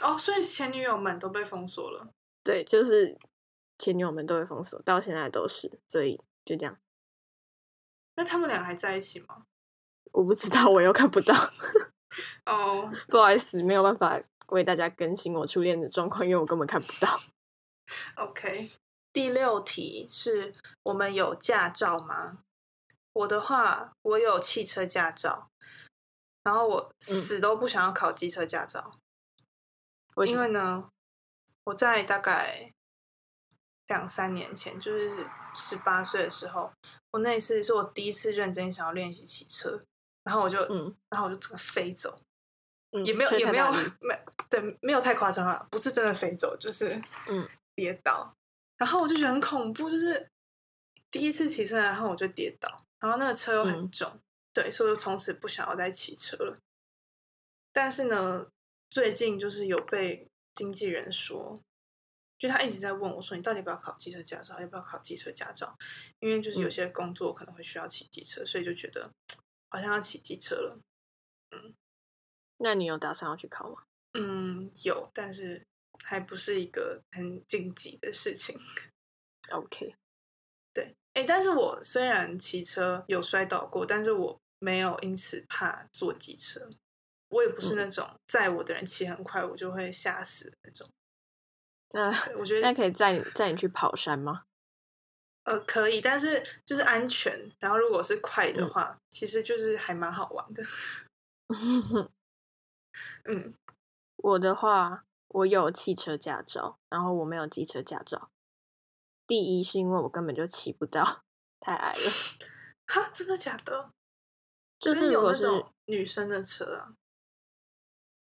[0.04, 2.10] 哦，所以前女友们都被封锁了。
[2.44, 3.18] 对，就是
[3.80, 6.78] 前女友们都被封锁，到现在都是，所以就这样。
[8.16, 9.46] 那他们俩还在一起吗？
[10.12, 11.34] 我不知道，我又看不到。
[12.46, 17.20] 哦，不好意思，没有办法为大家更新我初恋的状况，因为我根本看不到。
[18.16, 18.72] OK。
[19.12, 22.44] 第六题是我们有驾照吗？
[23.12, 25.50] 我的话，我有汽车驾照，
[26.44, 28.92] 然后我死都不想要考机车驾照。
[30.14, 30.88] 为因为呢，
[31.64, 32.72] 我在大概
[33.88, 36.72] 两三年前，就是十八岁的时候，
[37.10, 39.82] 我那一次是我第一次认真想要练习骑车，
[40.24, 42.16] 然后我就，嗯，然后我就整个飞走，
[42.92, 43.72] 嗯，也没有，也没有，
[44.02, 46.90] 没，对，没有太夸张了，不是真的飞走，就是，
[47.28, 48.36] 嗯，跌倒。
[48.78, 50.30] 然后我就觉得很恐怖，就是
[51.12, 54.22] 第一次骑车，然后我就跌倒，然后那个车又很重，嗯、
[54.54, 56.58] 对，所以我就从此不想要再骑车了。
[57.72, 58.48] 但是呢，
[58.90, 61.62] 最近就是有被经纪人说，
[62.38, 64.60] 就他一直在问我说：“你到底要不要考机车驾照？
[64.60, 65.78] 要不要考机车驾照？”
[66.20, 69.12] 因为就是有些工作可能会需要骑机车，所以就觉得
[69.70, 70.80] 好像要骑机车了。
[71.52, 71.74] 嗯，
[72.60, 73.84] 那你有打算要去考吗？
[74.14, 75.66] 嗯，有，但是。
[76.02, 78.58] 还不是一个很紧急的事情。
[79.52, 79.94] OK，
[80.74, 86.70] 对，哎，但是我虽然骑车有摔倒过，但是我没有因此怕坐机车。
[87.28, 90.90] 我也不是那种载我的人骑很快，我就会吓死的那种。
[91.92, 94.46] 那我觉得那可以载你载你去跑山吗？
[95.44, 97.52] 呃，可以，但是就是安全。
[97.60, 100.64] 然后如果是快的话，嗯、其实就是还蛮好玩的。
[103.26, 103.54] 嗯，
[104.18, 105.06] 我的话。
[105.32, 108.32] 我有汽车驾照，然后我没有机车驾照。
[109.28, 111.22] 第一是因为我根本就骑不到，
[111.60, 112.00] 太矮了。
[112.90, 113.92] 哈，真的假的？
[114.80, 115.46] 就是如果是
[115.86, 116.96] 女生的车啊，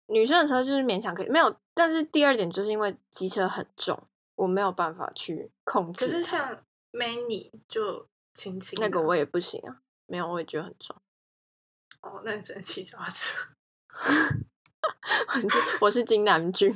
[0.05, 1.59] 女生的车就是勉强可以，没有。
[1.73, 6.05] 但是第二点就是因为机车很重，我没有办法去控制。
[6.05, 10.95] 可是像 Many 就轻轻，那个我也不行啊，没有，我也觉得很重。
[12.01, 13.51] 哦，那你只能骑脚踏车。
[15.81, 16.73] 我是金南俊，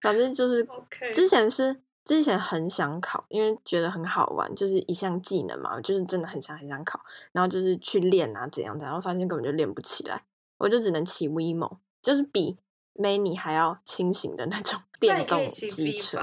[0.00, 0.66] 反正就是
[1.12, 7.00] 之前是之前很想考，因为觉得很好玩，就是一项技能嘛，就是真的很想很想考，
[7.32, 10.22] 然后就是去练啊怎样怎样，然后发现根本就练不起来，
[10.58, 12.56] 我就只能骑 WeMo，就是比
[12.94, 16.18] Many 还要轻型的那种电动机车。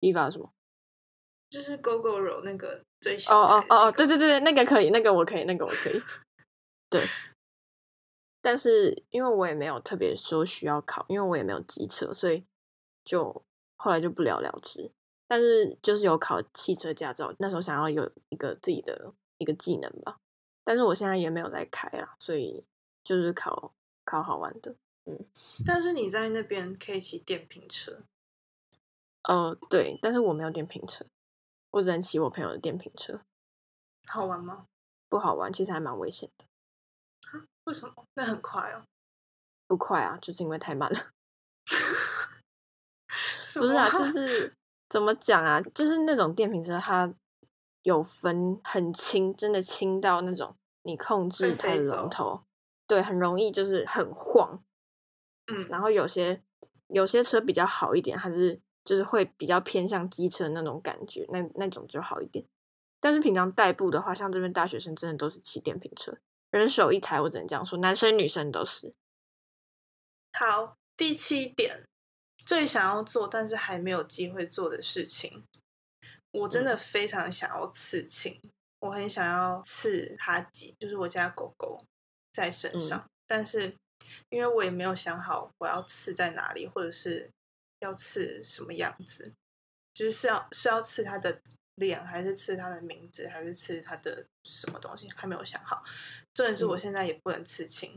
[0.00, 0.50] Viva 什么？
[1.50, 3.58] 就是 Gogoro 那个最小、哦。
[3.58, 6.02] 哦哦哦，对对对对，那个可以，那个我可以，那个我可以。
[6.88, 7.00] 对。
[8.42, 12.44] 但是因为我也没有特别说需要考，因为我也没有机车，所以
[13.04, 13.42] 就
[13.76, 14.90] 后来就不了了之。
[15.26, 20.18] 但是就是有考汽车驾照，那时候想要有一个自己的一个技能吧。
[20.64, 22.64] 但是我现在也没有在开啊，所以
[23.02, 23.72] 就是考
[24.04, 24.74] 考好玩的。
[25.04, 25.18] 嗯，
[25.64, 28.02] 但是你在那边可以骑电瓶车。
[29.22, 31.06] 呃，对，但是我没有电瓶车，
[31.70, 33.22] 我只能骑我朋友的电瓶车。
[34.06, 34.66] 好玩吗？
[35.08, 36.44] 不好玩，其实还蛮危险的。
[37.64, 38.06] 为什么？
[38.14, 38.82] 那很快哦。
[39.66, 40.98] 不快啊，就是因为太慢了。
[43.54, 44.54] 不是啊，就是
[44.88, 45.60] 怎么讲啊？
[45.74, 47.12] 就是那种电瓶车，它
[47.82, 52.42] 有分很轻，真的轻到那种你控制它的龙头，
[52.86, 54.62] 对，很容易就是很晃。
[55.52, 56.42] 嗯，然后有些
[56.88, 62.46] 有些车比较好一点，还是就是会比较偏向机车那种感觉，那那种就好一点。
[63.00, 66.16] 但是平常代步的话，像这边大学生真的都是骑电瓶车。
[66.52, 68.92] 人手一台，我只能这样说，男生女生都是。
[70.34, 71.82] 好，第七点，
[72.44, 75.44] 最想要做但是还没有机会做的事情，
[76.30, 81.82] 我真的非常想要刺青，嗯、我很想要刺哈吉，就是我家狗狗
[82.32, 83.74] 在身上，嗯、但是
[84.28, 87.30] 因为我也没有想好我要刺在哪里，或者是
[87.80, 89.32] 要刺什么样子，
[89.94, 91.40] 就是是要是要刺它的。
[91.82, 95.82] 脸还是吃他的名字，还是吃他的什么东西，还没有想好。
[96.32, 97.92] 重点是我现在也不能刺青，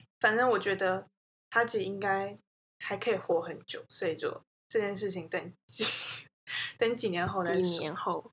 [0.00, 1.06] 嗯、反正我觉得
[1.50, 2.36] 哈吉应该
[2.80, 5.84] 还可以活很久，所以就这件事情等几
[6.76, 7.62] 等几年后再说。
[7.62, 8.28] 几年后，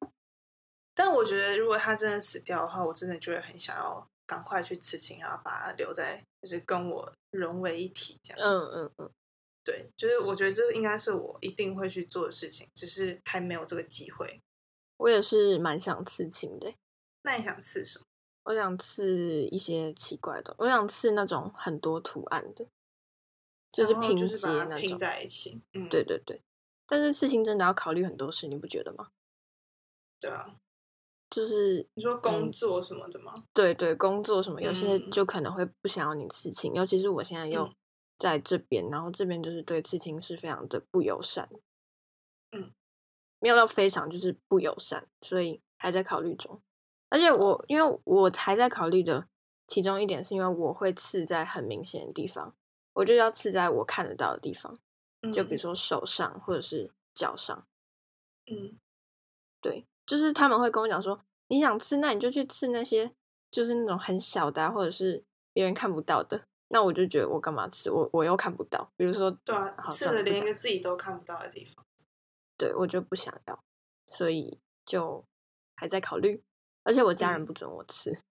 [0.96, 8.40] 但我觉得如果他真的死掉的话，我真的就会很想要赶快去刺青，然后把它留在，就是跟我融为一体这样。
[8.42, 9.12] 嗯嗯嗯，
[9.64, 14.42] 对，就是我觉得这应该是我一定会去做的事情，只是还没有这个机会。
[14.98, 16.74] 我也是蛮想刺青的。
[17.24, 18.06] 那你想刺什么？
[18.44, 22.66] 我想刺一些奇怪的，我想刺那种很多图案的，
[23.72, 25.62] 就是拼接那种拼在一起。
[25.74, 26.42] 嗯，对对对。
[26.88, 29.10] 但是刺青真的要考虑很多事，你不觉得吗？
[30.22, 30.56] 对啊，
[31.30, 33.34] 就是你说工作什么的吗？
[33.36, 37.70] 嗯，对对，工作什么，有些就可能会不想要你刺青，嗯，尤其是我现在又
[38.18, 41.50] 在这边，嗯，然后这边就是对刺青是非常的不友善。
[43.38, 43.42] 嗯。
[43.42, 46.60] 没有到非常就是不友善，所以还在考虑中。
[47.10, 49.28] 而且我因为我还在考虑的
[49.68, 52.56] 其中一点，是因为我会刺在很明显的地方，
[52.94, 54.80] 我就要刺在我看得到的地方，
[55.34, 57.66] 就比如说手上或者是脚上。
[58.50, 58.78] 嗯，
[59.62, 63.14] 对，就是他们会跟我讲说，你想刺，那你就去刺那些
[63.52, 65.24] 就是那种很小的啊，或者是
[65.54, 66.42] 别人看不到的。
[66.70, 67.90] 那我就觉得我干嘛刺？
[67.90, 71.86] 我我又看不到，比如说对啊，刺了连一个自己都看不到的地方。
[72.58, 73.64] 对，我就不想要，
[74.10, 75.24] 所以就
[75.76, 76.44] 还在考虑，
[76.84, 78.12] 而且我家人不准我吃。
[78.12, 78.24] 嗯、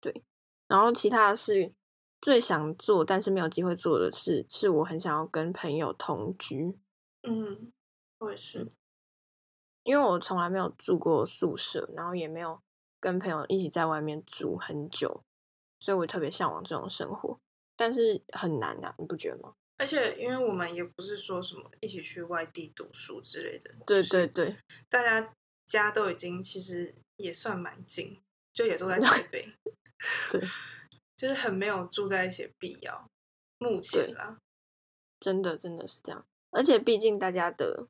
[0.00, 0.24] 对，
[0.66, 1.72] 然后其他的是
[2.20, 6.78] 最想做但是没有机会做的事，是我很想要跟朋友同居。
[7.22, 7.70] 嗯，
[8.18, 8.72] 我也是，
[9.82, 12.62] 因为我从来没有住过宿舍，然后也没有
[12.98, 15.22] 跟朋友一起在外面住很久，
[15.78, 17.38] 所以我特别向往这种生活，
[17.76, 19.54] 但是很难啊，你不觉得吗？
[19.80, 24.54] 而且，因为我们也不是说什么一起去外地读书之类的，对对对，
[24.90, 25.34] 大家
[25.66, 28.20] 家都已经其实也算蛮近，
[28.52, 29.48] 就也都在 台北，
[30.30, 30.38] 对，
[31.16, 33.08] 就是很没有住在一起的必要。
[33.58, 34.36] 目前啦，
[35.18, 36.26] 真的真的是这样。
[36.50, 37.88] 而且，毕竟大家的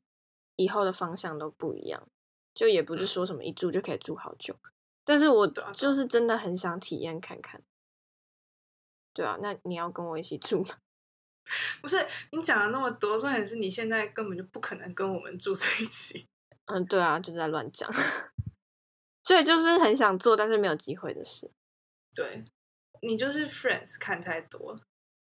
[0.55, 2.07] 以后的方向都不一样，
[2.53, 4.55] 就也不是说什么一住就可以住好久。
[5.03, 7.61] 但是我就是真的很想体验看看。
[9.13, 10.77] 对啊，那你要跟我一起住吗？
[11.81, 11.97] 不是
[12.31, 16.25] 你讲了那么多，重点是你现在根本就不可能跟我们住在一起。
[16.65, 17.89] 嗯，对啊，就在乱讲。
[19.23, 21.51] 所以就是很想做，但是没有机会的事。
[22.15, 22.43] 对，
[23.01, 24.79] 你就是 Friends 看太多。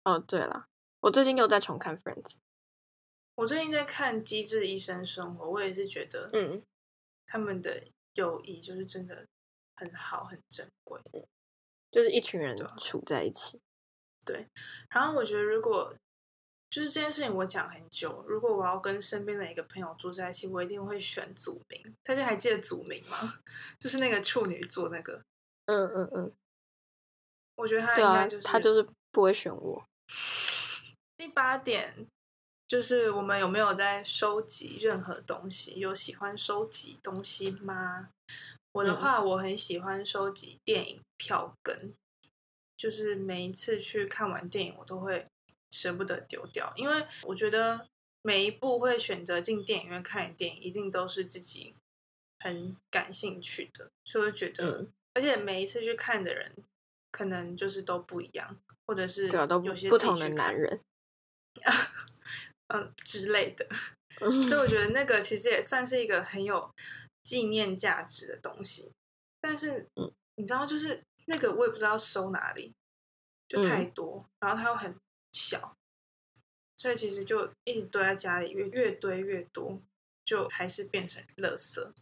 [0.03, 0.67] 哦，对了，
[1.01, 2.35] 我最近又在重看 Friends。
[3.35, 6.63] 我最近在看《机智医生生活》，我也是觉得，嗯，
[7.25, 9.27] 他们的友谊就是真的
[9.75, 11.01] 很好，很珍贵。
[11.91, 13.59] 就是一群人处在一起。
[14.25, 14.47] 对，
[14.89, 15.95] 然后我觉得如果
[16.69, 18.25] 就是这件事情我讲很久。
[18.27, 21.95] 如果我要跟身边的一个朋友住在一起，我一定会选祖名。
[22.03, 23.17] 大家还记得祖名吗？
[23.79, 25.21] 就是那个处女座那个。
[25.67, 26.31] 嗯嗯嗯。
[27.55, 29.85] 我觉得他应该就是、啊、他就是不会选我。
[31.15, 32.05] 第八点
[32.67, 35.79] 就是我们有没有在收集任何东西？
[35.79, 38.09] 有喜欢收集东西吗？
[38.73, 41.93] 我的话，我很喜欢收集电影票根，
[42.85, 45.25] 就是每一次去看完电影，我都会。
[45.71, 47.85] 舍不得丢掉，因为我觉得
[48.21, 51.75] 每一部会选择进电影院看的电影，一定都是自己
[52.39, 56.49] 很感兴趣的，所以我觉得，嗯、而且每一次去看的人，
[57.11, 60.79] 可能就是都不一样，或者是有些不同的男人，
[62.73, 63.67] 嗯之类的，
[64.19, 66.71] 所以我觉得 那个其实也算是一个很有
[67.23, 68.89] 纪念价值的东西。
[69.41, 69.85] 但是，
[70.35, 72.75] 你知道，就是那个我也不知道收哪里，
[73.47, 74.99] 就太多，嗯、然后它又很。
[75.37, 75.75] 小，
[76.77, 79.81] 所以其实就一直堆在家里，越越堆越多，
[80.23, 81.93] 就还是变成垃圾。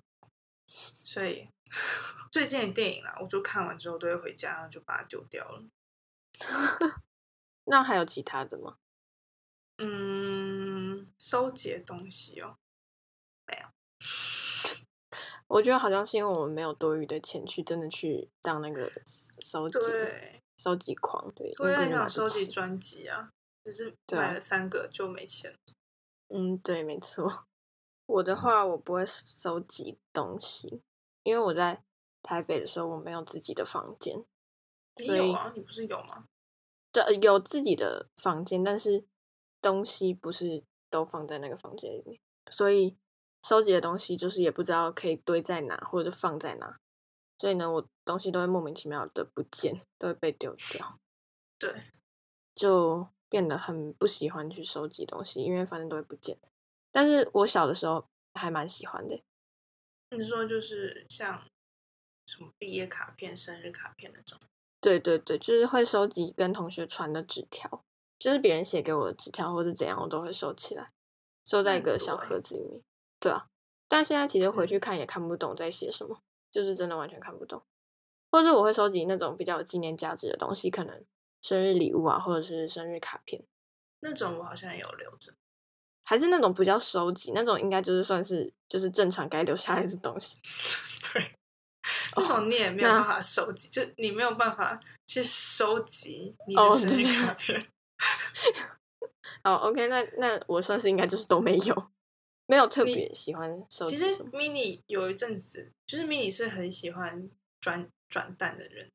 [0.68, 1.50] 所以
[2.32, 5.66] 最近的电影啦，我就看完之后都会回家，然后就把它丢掉了。
[7.66, 8.78] 那还有其他的吗？
[9.80, 12.60] 嗯，收集的东西哦。
[15.54, 18.92] 我觉得好像是因为我们没有多余的钱去真的去当那个
[19.40, 19.78] 收集。
[20.56, 23.30] 收集狂，对，我也很想收集专辑啊，
[23.64, 25.52] 只是买了三个就没钱。
[25.52, 25.58] 啊、
[26.30, 27.48] 嗯，对，没错。
[28.06, 30.82] 我的话，我不会收集东西，
[31.24, 31.84] 因为我在
[32.22, 34.24] 台北的时候，我没有自己的房间。
[34.98, 35.52] 你有啊？
[35.56, 36.26] 你不是有吗？
[36.92, 39.04] 对，有自己的房间，但是
[39.60, 42.20] 东西不是都放在那个房间里面，
[42.52, 42.96] 所以
[43.44, 46.80] 收集的东西就是也不知道可以堆在哪，或者放在哪。
[47.38, 51.00] 所以呢，我东西都会莫名其妙的不见，都会被丢掉。
[51.60, 51.92] 对，
[52.56, 56.38] 就变得很不喜欢去收集东西，因为反正都会不见。
[56.92, 59.22] 但是我小的时候还蛮喜欢的。
[60.12, 61.44] 你说就是像
[62.28, 64.40] 什么毕业卡片、生日卡片那种？
[64.80, 67.84] 对对对，就是会收集跟同学传的纸条，
[68.20, 70.92] 就是别人写给我的纸条或者怎样，我都会收起来，
[71.46, 72.82] 收在一个小盒子里面。
[73.24, 73.48] 对啊，
[73.88, 76.20] 但现在其实回去看也看不懂在写什么。
[76.52, 77.64] 就是真的完全看不懂，
[78.30, 81.04] 或者是我会收集那种比较有纪念价值的东西，可能
[81.42, 83.44] 生日礼物啊，或者是生日卡片，
[84.02, 85.34] 那种我好像也有留着，
[86.04, 90.38] 还是那种不叫收集，那种应该就是算是就是正常该留下来的东西。
[91.12, 91.36] 对，
[92.18, 97.60] 那种你也没有办法收集，就你没有办法去收集你的生日卡片。
[99.44, 101.88] 哦，OK，那那我算是应该就是都没有。
[102.46, 103.96] 没有特别喜欢收集。
[103.96, 107.30] 其实 mini 有一阵子，就是 mini 是很喜欢
[107.62, 108.90] 转转蛋的人。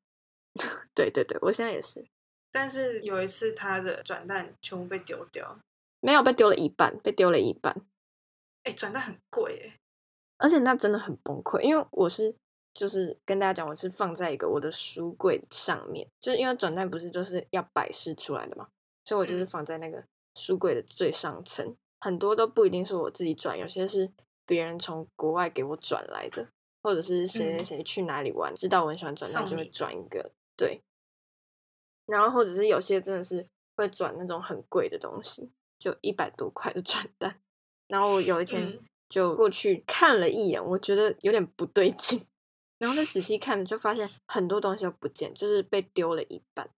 [0.93, 2.05] 对对对，我现在也是。
[2.51, 5.59] 但是有一次他的转蛋全部被丢掉，
[5.99, 7.75] 没有被丢了一半，被丢了一半。
[8.63, 9.79] 哎，转蛋很贵哎，
[10.37, 12.35] 而且那真的很崩溃，因为我是
[12.73, 18.67] 就是跟大家讲，我是放在一个我的书柜上面，就是因为转蛋不是就是要摆饰出来的嘛，
[19.05, 20.03] 所以我就是放在那个
[20.35, 21.75] 书柜的最上层。
[21.99, 24.09] 很多都不一定是我自己转，有些是
[24.45, 26.47] 别人从国外给我转来的，
[26.81, 30.31] 或者是谁谁谁去哪里玩，嗯、知道我很喜欢转蛋，就会转一个。
[30.55, 30.81] 对，
[32.05, 37.39] 然后或者是有些真的是会转那种很贵的东西，就一百多块的转单。
[37.87, 42.19] 然后我有一天就过去看了一眼，我觉得有点不对劲，
[42.79, 46.69] 然后再仔细看，就发现很多东西都不见，就是被丢了一半。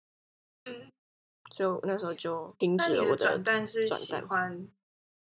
[0.66, 0.90] 嗯，
[1.50, 4.68] 就那时候就停止了我的转蛋，是喜欢。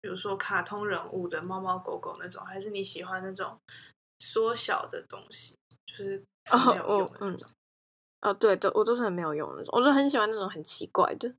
[0.00, 3.58] 比如说卡通人物的猫猫狗狗那种，还是你喜欢那种
[4.18, 6.24] 缩小的东西，就是
[6.68, 7.48] 没有用的那种。
[8.22, 11.34] 哦，对都，我都是很没有用的那种，我就很喜欢那种很奇怪的，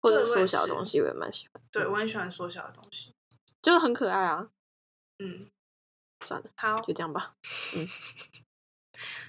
[0.00, 1.62] 或者缩小的东西，我也蛮喜欢。
[1.70, 3.14] 对，我很喜欢缩小的东西，
[3.62, 4.50] 就是很可爱啊。
[5.18, 5.48] 嗯，
[6.24, 7.34] 算了，好，就这样吧。
[7.76, 7.86] 嗯。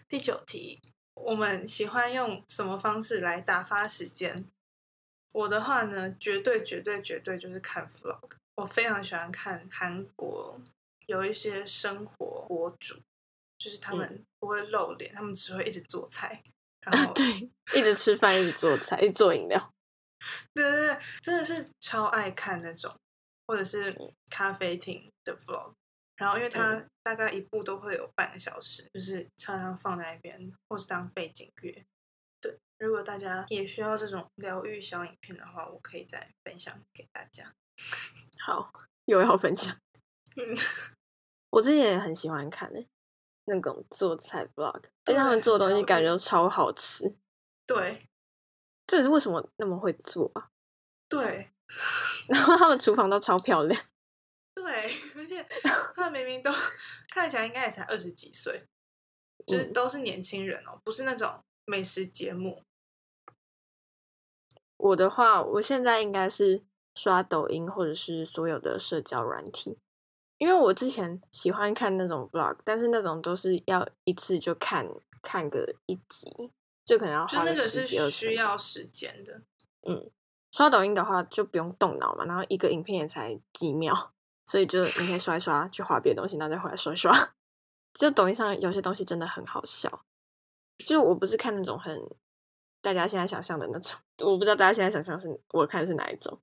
[0.09, 0.81] 第九题，
[1.15, 4.45] 我们喜欢用什么方式来打发时间？
[5.31, 8.29] 我的话呢，绝对绝对绝对就是看 vlog。
[8.55, 10.59] 我非常喜欢看韩国
[11.07, 13.01] 有一些生活博主，
[13.57, 16.43] 就是他们不会露脸，嗯、他们只会一直做菜，
[16.81, 19.73] 然后对，一直吃饭，一直做菜，一直做饮料。
[20.53, 22.95] 对对对，真的是超爱看那种，
[23.45, 23.95] 或者是
[24.29, 25.73] 咖啡厅的 vlog。
[26.15, 31.83] 然后因为它大概一部都会有半个小时，就是常常放在一边，或是当背景乐。
[32.39, 37.51] 对，如果大家也需要这种疗愈小影片的话，我可以再分享给大家。
[38.45, 38.71] 好，
[39.05, 39.75] 又要分享。
[41.51, 42.87] 我之前也很喜欢看诶，
[43.45, 47.17] 那种做菜 vlog，但他们做的东西感觉都超好吃。
[47.65, 48.07] 对，
[48.87, 50.49] 这是为什么那么会做啊？
[51.07, 51.51] 对，
[52.27, 53.81] 然后他们厨房都超漂亮。
[54.55, 55.43] 对，而且
[55.95, 56.51] 他们明明都
[57.09, 58.65] 看起来应该也才二十几岁，
[59.45, 62.63] 就是都是年轻人哦，不是那种美食节目。
[64.77, 66.63] 我的话，我现在应该是
[66.95, 69.77] 刷抖音或者是所有的社交软体，
[70.37, 74.87] 因为我之前喜欢看那种 vlog，但是那种都是要一次就看
[75.21, 76.51] 看个一集，
[76.85, 78.35] 就可能要花个十几二十分钟。
[78.35, 79.41] 就那个是需要时间的。
[79.87, 80.09] 嗯，
[80.51, 84.11] 刷抖音的话就不用动脑嘛，然后一个影片也才几秒。
[84.45, 87.33] 所以就你可以刷一刷，去划别的东西，然后再回来刷一刷。
[87.95, 90.03] 就抖音上有些东西真的很好笑。
[90.85, 91.97] 就我不是看那种很
[92.81, 96.37] 大家现在想象的那种，我不知道大家现在想象是我看的是哪一种。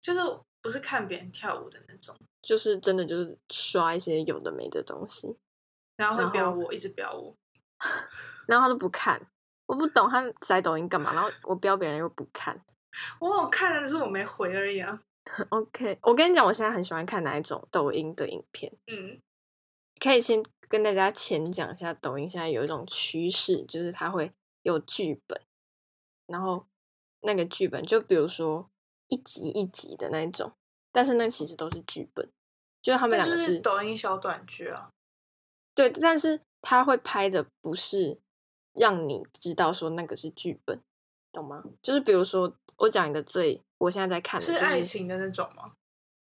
[0.00, 0.20] 就是
[0.60, 5.36] 不是看别人跳舞的那种，就是真的就是刷一些有的没的东西，
[5.96, 7.34] 然后会飙我，一直飙我，
[8.46, 9.20] 然后他都不看，
[9.66, 12.60] 我不懂他在抖音干嘛，然后我飙别人又不看，
[13.20, 15.00] 我好看的，只是我没回而已啊。
[15.50, 18.72] OK，我跟你讲，我现在很喜欢看哪一种抖音的影片。
[18.86, 19.20] 嗯，
[20.00, 24.32] 可以先跟大家浅讲一下，抖音现在有一种趋势，就是它会
[24.62, 25.38] 有剧本，
[26.26, 26.66] 然后
[27.20, 28.70] 那个剧本就比如说
[29.08, 30.52] 一集一集的那一种，
[30.92, 32.28] 但是那其实都是剧本，
[32.80, 34.90] 就是他们两个是，是抖音小短剧啊。
[35.74, 38.18] 对，但是他会拍的不是
[38.72, 40.80] 让你知道说那个是剧本，
[41.32, 41.62] 懂吗？
[41.82, 43.60] 就是比如说我讲一个最。
[43.80, 45.72] 我现在在看的、就是，是爱情的那种吗？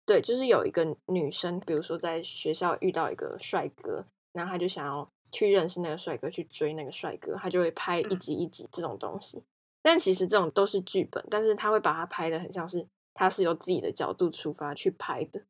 [0.06, 9.40] 对，就是有一个女生，比如说在学校遇到一个帅哥，然后她就想要去认识那个帅哥，去追那个帅哥，她就会拍一集一集这种东西。
[9.40, 9.44] 嗯、
[9.82, 15.42] 但其实这种都是剧本，但是他会把它拍的很像是他是由自己的角度出发去拍的。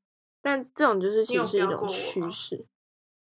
[0.42, 2.66] 但这种就是其实是一种趋势。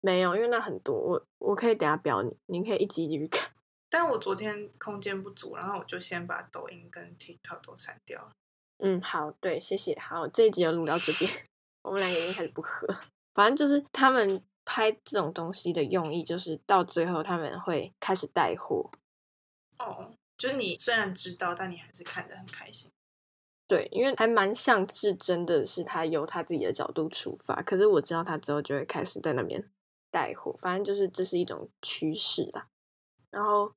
[0.01, 3.51] 没有，因为那很多，我我可以等下表你，你可以一集一集去看。
[3.89, 8.31] 但我昨天空间不足，然后我就先把抖音跟 TikTok 都删掉了。
[8.79, 9.97] 嗯，好，对，谢谢。
[9.99, 11.31] 好，这一集就录到这边，
[11.83, 12.87] 我们两个已经开始不合。
[13.33, 18.89] 反正就是他们拍这种东西的用意，就是到最后他们会开始带货。
[19.77, 20.11] 哦，
[20.41, 22.91] 就是你虽然知道，但你还是看得很开心。
[23.67, 29.69] 对，因为还蛮像是真的是他由他自己的角度出发，可是我知道他之后就会开始在那边
[30.09, 30.57] 带货。
[30.59, 32.67] 反正就是这是一种趋势啦。
[33.29, 33.73] 然后。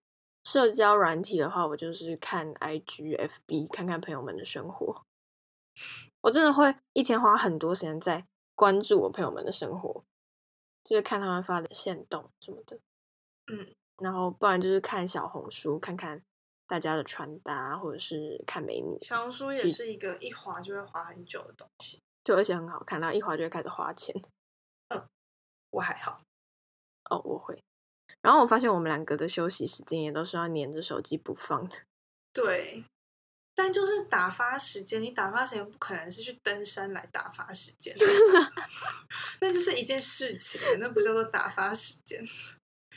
[0.47, 5.07] 社交软体的话，我就是看 IG、FB，看看朋友们的生活。
[6.21, 10.05] 我真的会一天花很多时间在关注我朋友们的生活，
[10.85, 12.79] 就是看他们发的线动什么的。
[13.51, 16.23] 嗯，然后不然就是看小红书，看看
[16.67, 18.99] 大家的穿搭，或者是看美女。
[19.03, 24.15] 小红书也是一个一滑就会滑很久的东西，对，而且很好看，然后一滑就会开始花钱。
[24.89, 25.07] 嗯，
[25.71, 26.21] 我还好。
[27.11, 27.62] 哦，我会。
[28.23, 31.77] 然后我发现我们两个的休息时间也都是要黏着手机不放的。
[32.33, 32.85] 对，
[33.55, 37.95] 但就是打发时间，你打发时间不可能是去登山来打发时间，
[39.41, 42.25] 那就是一件事情，那不叫做打发时间。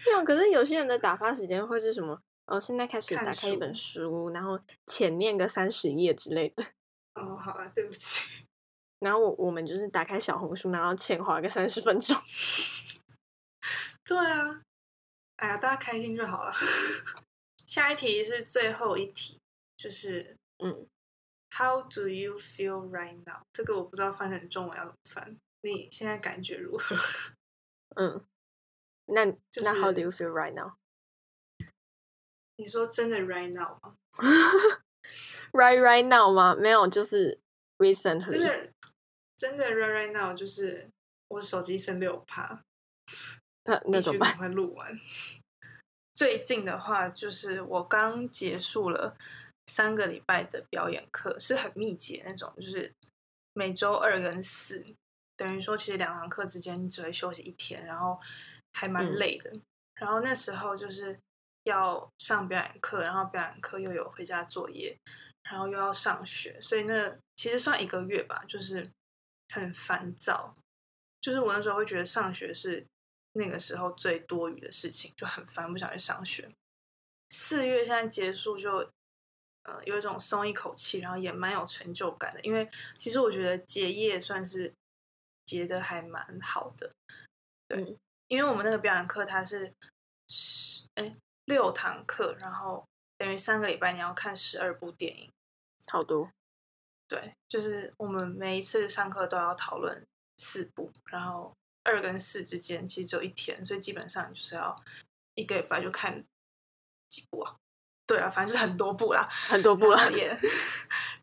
[0.05, 2.21] 对啊，可是有些人的打发时间会是什么？
[2.47, 6.63] 哦，现在开始打开一本书，然后浅念个三十页之类的。
[7.15, 8.45] 哦，好啊，对不起。
[8.99, 12.15] 然后我我们就是打开小红书，然后浅滑个三十分钟。
[14.03, 14.61] 对啊。
[15.35, 16.53] 哎呀，大家开心就好了。
[17.67, 19.39] 下一题是最后一题，
[19.77, 20.87] 就是嗯
[21.51, 23.41] ，How do you feel right now？
[23.53, 25.37] 这个我不知道翻成中文要怎么翻。
[25.61, 26.95] 你现在感觉如何？
[27.97, 28.25] 嗯，
[29.05, 30.73] 那、就是、那 How do you feel right now？
[32.57, 33.95] 你说真的 right now 吗？
[35.53, 36.53] Right right now 吗？
[36.55, 37.39] 没有，就是
[37.77, 38.29] recently。
[38.29, 38.69] 真的
[39.37, 40.89] 真的 right right now，就是
[41.29, 42.61] 我手机剩六趴。
[43.63, 44.35] 那那怎么办？
[44.37, 44.99] 快录完。
[46.13, 49.15] 最近的话，就是我刚结束了
[49.67, 52.91] 三个礼拜的表演课，是很密集的那种，就是
[53.53, 54.83] 每周二跟四，
[55.37, 58.19] 等于说其实两堂课之间你只会休息一天，然后
[58.73, 59.51] 还蛮累的。
[59.51, 59.61] 嗯、
[59.95, 61.17] 然后那时候就是
[61.67, 64.97] 要上表演课，然后表演课又有回家作业，
[65.43, 68.89] 然后又要上学，所以那其实算一个月吧，就是
[69.53, 70.53] 很烦躁。
[71.21, 72.85] 就是我那时候会觉得上学是。
[73.33, 76.49] 那个时候最多余的事情就很烦，不想去上学。
[77.29, 78.77] 四月现在结束就，
[79.61, 82.41] 呃，有一种松一口气，然后也蛮有成就感的。
[82.41, 84.73] 因为其实我觉得结业算是
[85.45, 86.89] 结的还蛮好的。
[87.67, 87.97] 对，嗯、
[88.27, 89.71] 因为我们那个表演课它是
[90.27, 91.15] 十哎
[91.47, 92.87] 六堂课，然后
[93.17, 95.29] 等于三个礼拜你要看十二部电影，
[95.87, 96.31] 好多。
[97.09, 100.05] 对，就是我们每一次上课都要讨论
[100.37, 101.51] 四部，然后。
[101.89, 104.75] 二跟四之间其实只有一天，所以基本上就是要
[105.35, 106.21] 一个礼拜就看
[107.07, 107.55] 几部啊？
[108.05, 110.37] 对啊，反正是很多部啦， 很多部啦， 也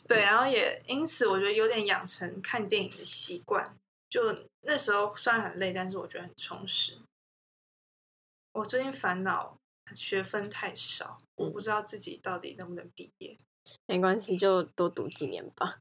[0.08, 3.76] 对，然后也因此我觉得有点养成看电影的习惯。
[4.08, 6.98] 就那时候虽然很累，但是我觉得很充实。
[8.52, 9.58] 我最近烦恼
[9.92, 13.38] 学分太少，我不知道自己到底能不能毕业。
[13.86, 15.80] 没关系，就多读几年吧。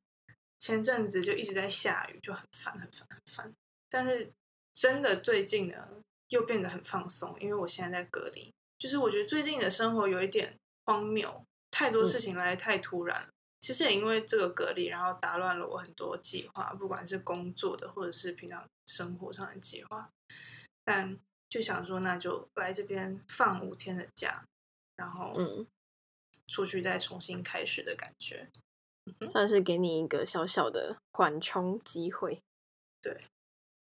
[0.59, 3.53] 前阵子就一直在下雨，就很烦，很烦，很烦。
[3.89, 4.31] 但是
[4.73, 8.51] 真的最近呢，又变得很放松，因为我现在在隔离。
[8.79, 13.27] 就是我觉得最近的生活有一点荒谬，太多事情来得太突然了。
[13.27, 13.33] 嗯。
[13.61, 20.09] 其实也因为这个隔离，然后打乱了我很多计划，不管是工作的，或者是平常生活上的计划。
[20.83, 21.17] 但
[21.53, 24.43] 就想说，那就来这边放五天的假，
[24.95, 25.67] 然后嗯，
[26.47, 28.49] 出去再重新开始的感觉，
[29.19, 32.41] 嗯，算是给你一个小小的缓冲机会。
[33.03, 33.25] 对，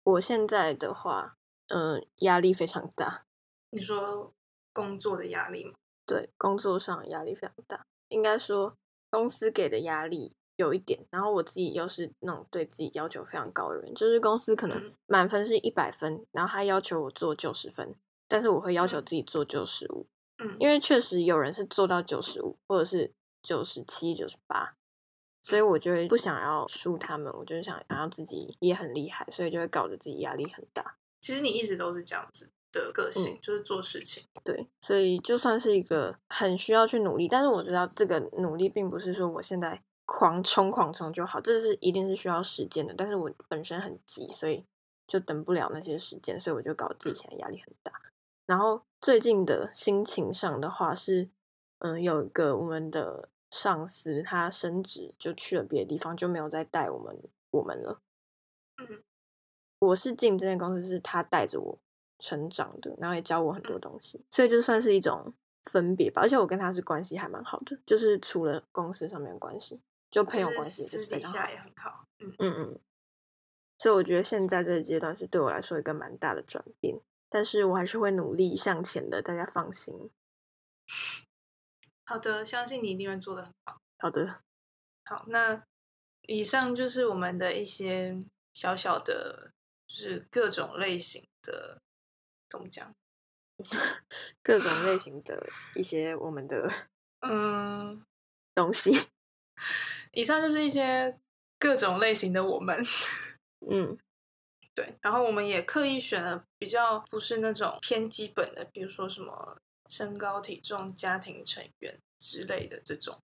[0.04, 1.34] 我现在的话，
[1.66, 3.24] 嗯，压力非常大。
[3.70, 4.32] 你说
[4.72, 5.74] 工作的压力吗？
[6.06, 8.76] 对，工作上压力非常大，应该说。
[9.10, 17.94] 公司给的压力有一点，然后我自己又是那种对自己要求非常高的人，就是公司可能满分是一百分，然后他要求我做九十分，
[18.28, 20.06] 但是我会要求自己做九十五，
[20.38, 24.74] 嗯，因为确实有人是做到九十五，或者是九十七、九十八，
[25.42, 30.96] 所以我就会不想要输他们，我就是想要自己也很厉害，所以就会搞得自己压力很大。
[31.20, 32.50] 其实你一直都是这样子。
[32.70, 42.94] 的个性、嗯、就是做事情，对，所以就算是一个很需要去努力，但是我知道这个努力并不是说我现在狂冲狂冲就好，这是一定是需要时间的。
[42.96, 44.64] 但是我本身很急，所以
[45.06, 47.92] 就等不了那些时间，所以我就搞自己现在压力很大。
[48.46, 51.28] 然后最近的心情上的话是，
[51.80, 57.14] 嗯，有一个我们的上司他升职就去了别的地方，就没有再带我们
[57.50, 58.00] 我们了。
[58.78, 59.02] 嗯，
[59.80, 61.78] 我是进这间公司是他带着我
[62.18, 65.34] 成长的，然后也教我很多东西，所以就算是一种
[65.66, 66.22] 分别吧。
[66.22, 69.78] 而且我跟他是关系还蛮好的，就是除了公司上面的关系，
[70.10, 71.38] 就朋友关系也是非常好。
[71.38, 72.06] 私底下也很好。
[72.18, 72.80] 嗯嗯嗯。
[73.78, 80.10] 所以我觉得现在这个阶段是对我来说一个蛮大的转变，但是我还是会努力向前的，大家放心。
[82.04, 83.80] 好的，相信你一定会做的很好。
[83.98, 84.42] 好的，
[85.04, 85.62] 好，那
[86.22, 88.18] 以上就是我们的一些
[88.54, 89.52] 小小的，
[89.86, 91.80] 就是各种类型的。
[92.50, 92.94] 怎么讲？
[94.42, 96.66] 各种类型的一些我们的
[97.20, 98.02] 嗯
[98.54, 98.90] 东西，
[100.12, 101.18] 以上就是一些
[101.58, 102.76] 各种类型的我们，
[103.70, 103.98] 嗯，
[104.74, 104.94] 对。
[105.00, 113.20] 然后我们也刻意选了比较不是那种偏基本的，比如说什么身高、体重、家庭成员之类的这种，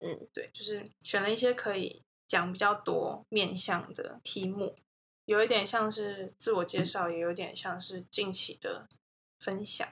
[0.00, 4.76] 嗯，对，就是选了一些可以讲比较多面向的题目。
[5.26, 8.86] 有一点像是自我介绍，也有点像是近期的
[9.38, 9.88] 分享。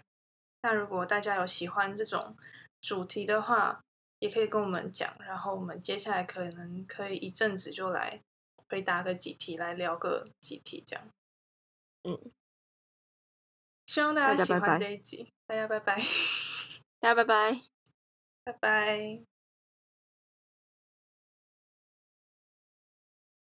[0.61, 2.37] 那如果大家有喜欢这种
[2.83, 3.83] 主题的话，
[4.23, 8.23] 也可以跟我们讲，然后我们接下来可能可以一阵子就来
[8.69, 11.09] 回答个几题，来聊个几题这样。
[12.05, 12.31] 嗯，
[13.85, 15.33] 希望大家喜欢这一集。
[15.45, 16.01] 大家拜拜，
[17.01, 17.61] 大家拜拜，
[18.45, 19.32] 拜拜。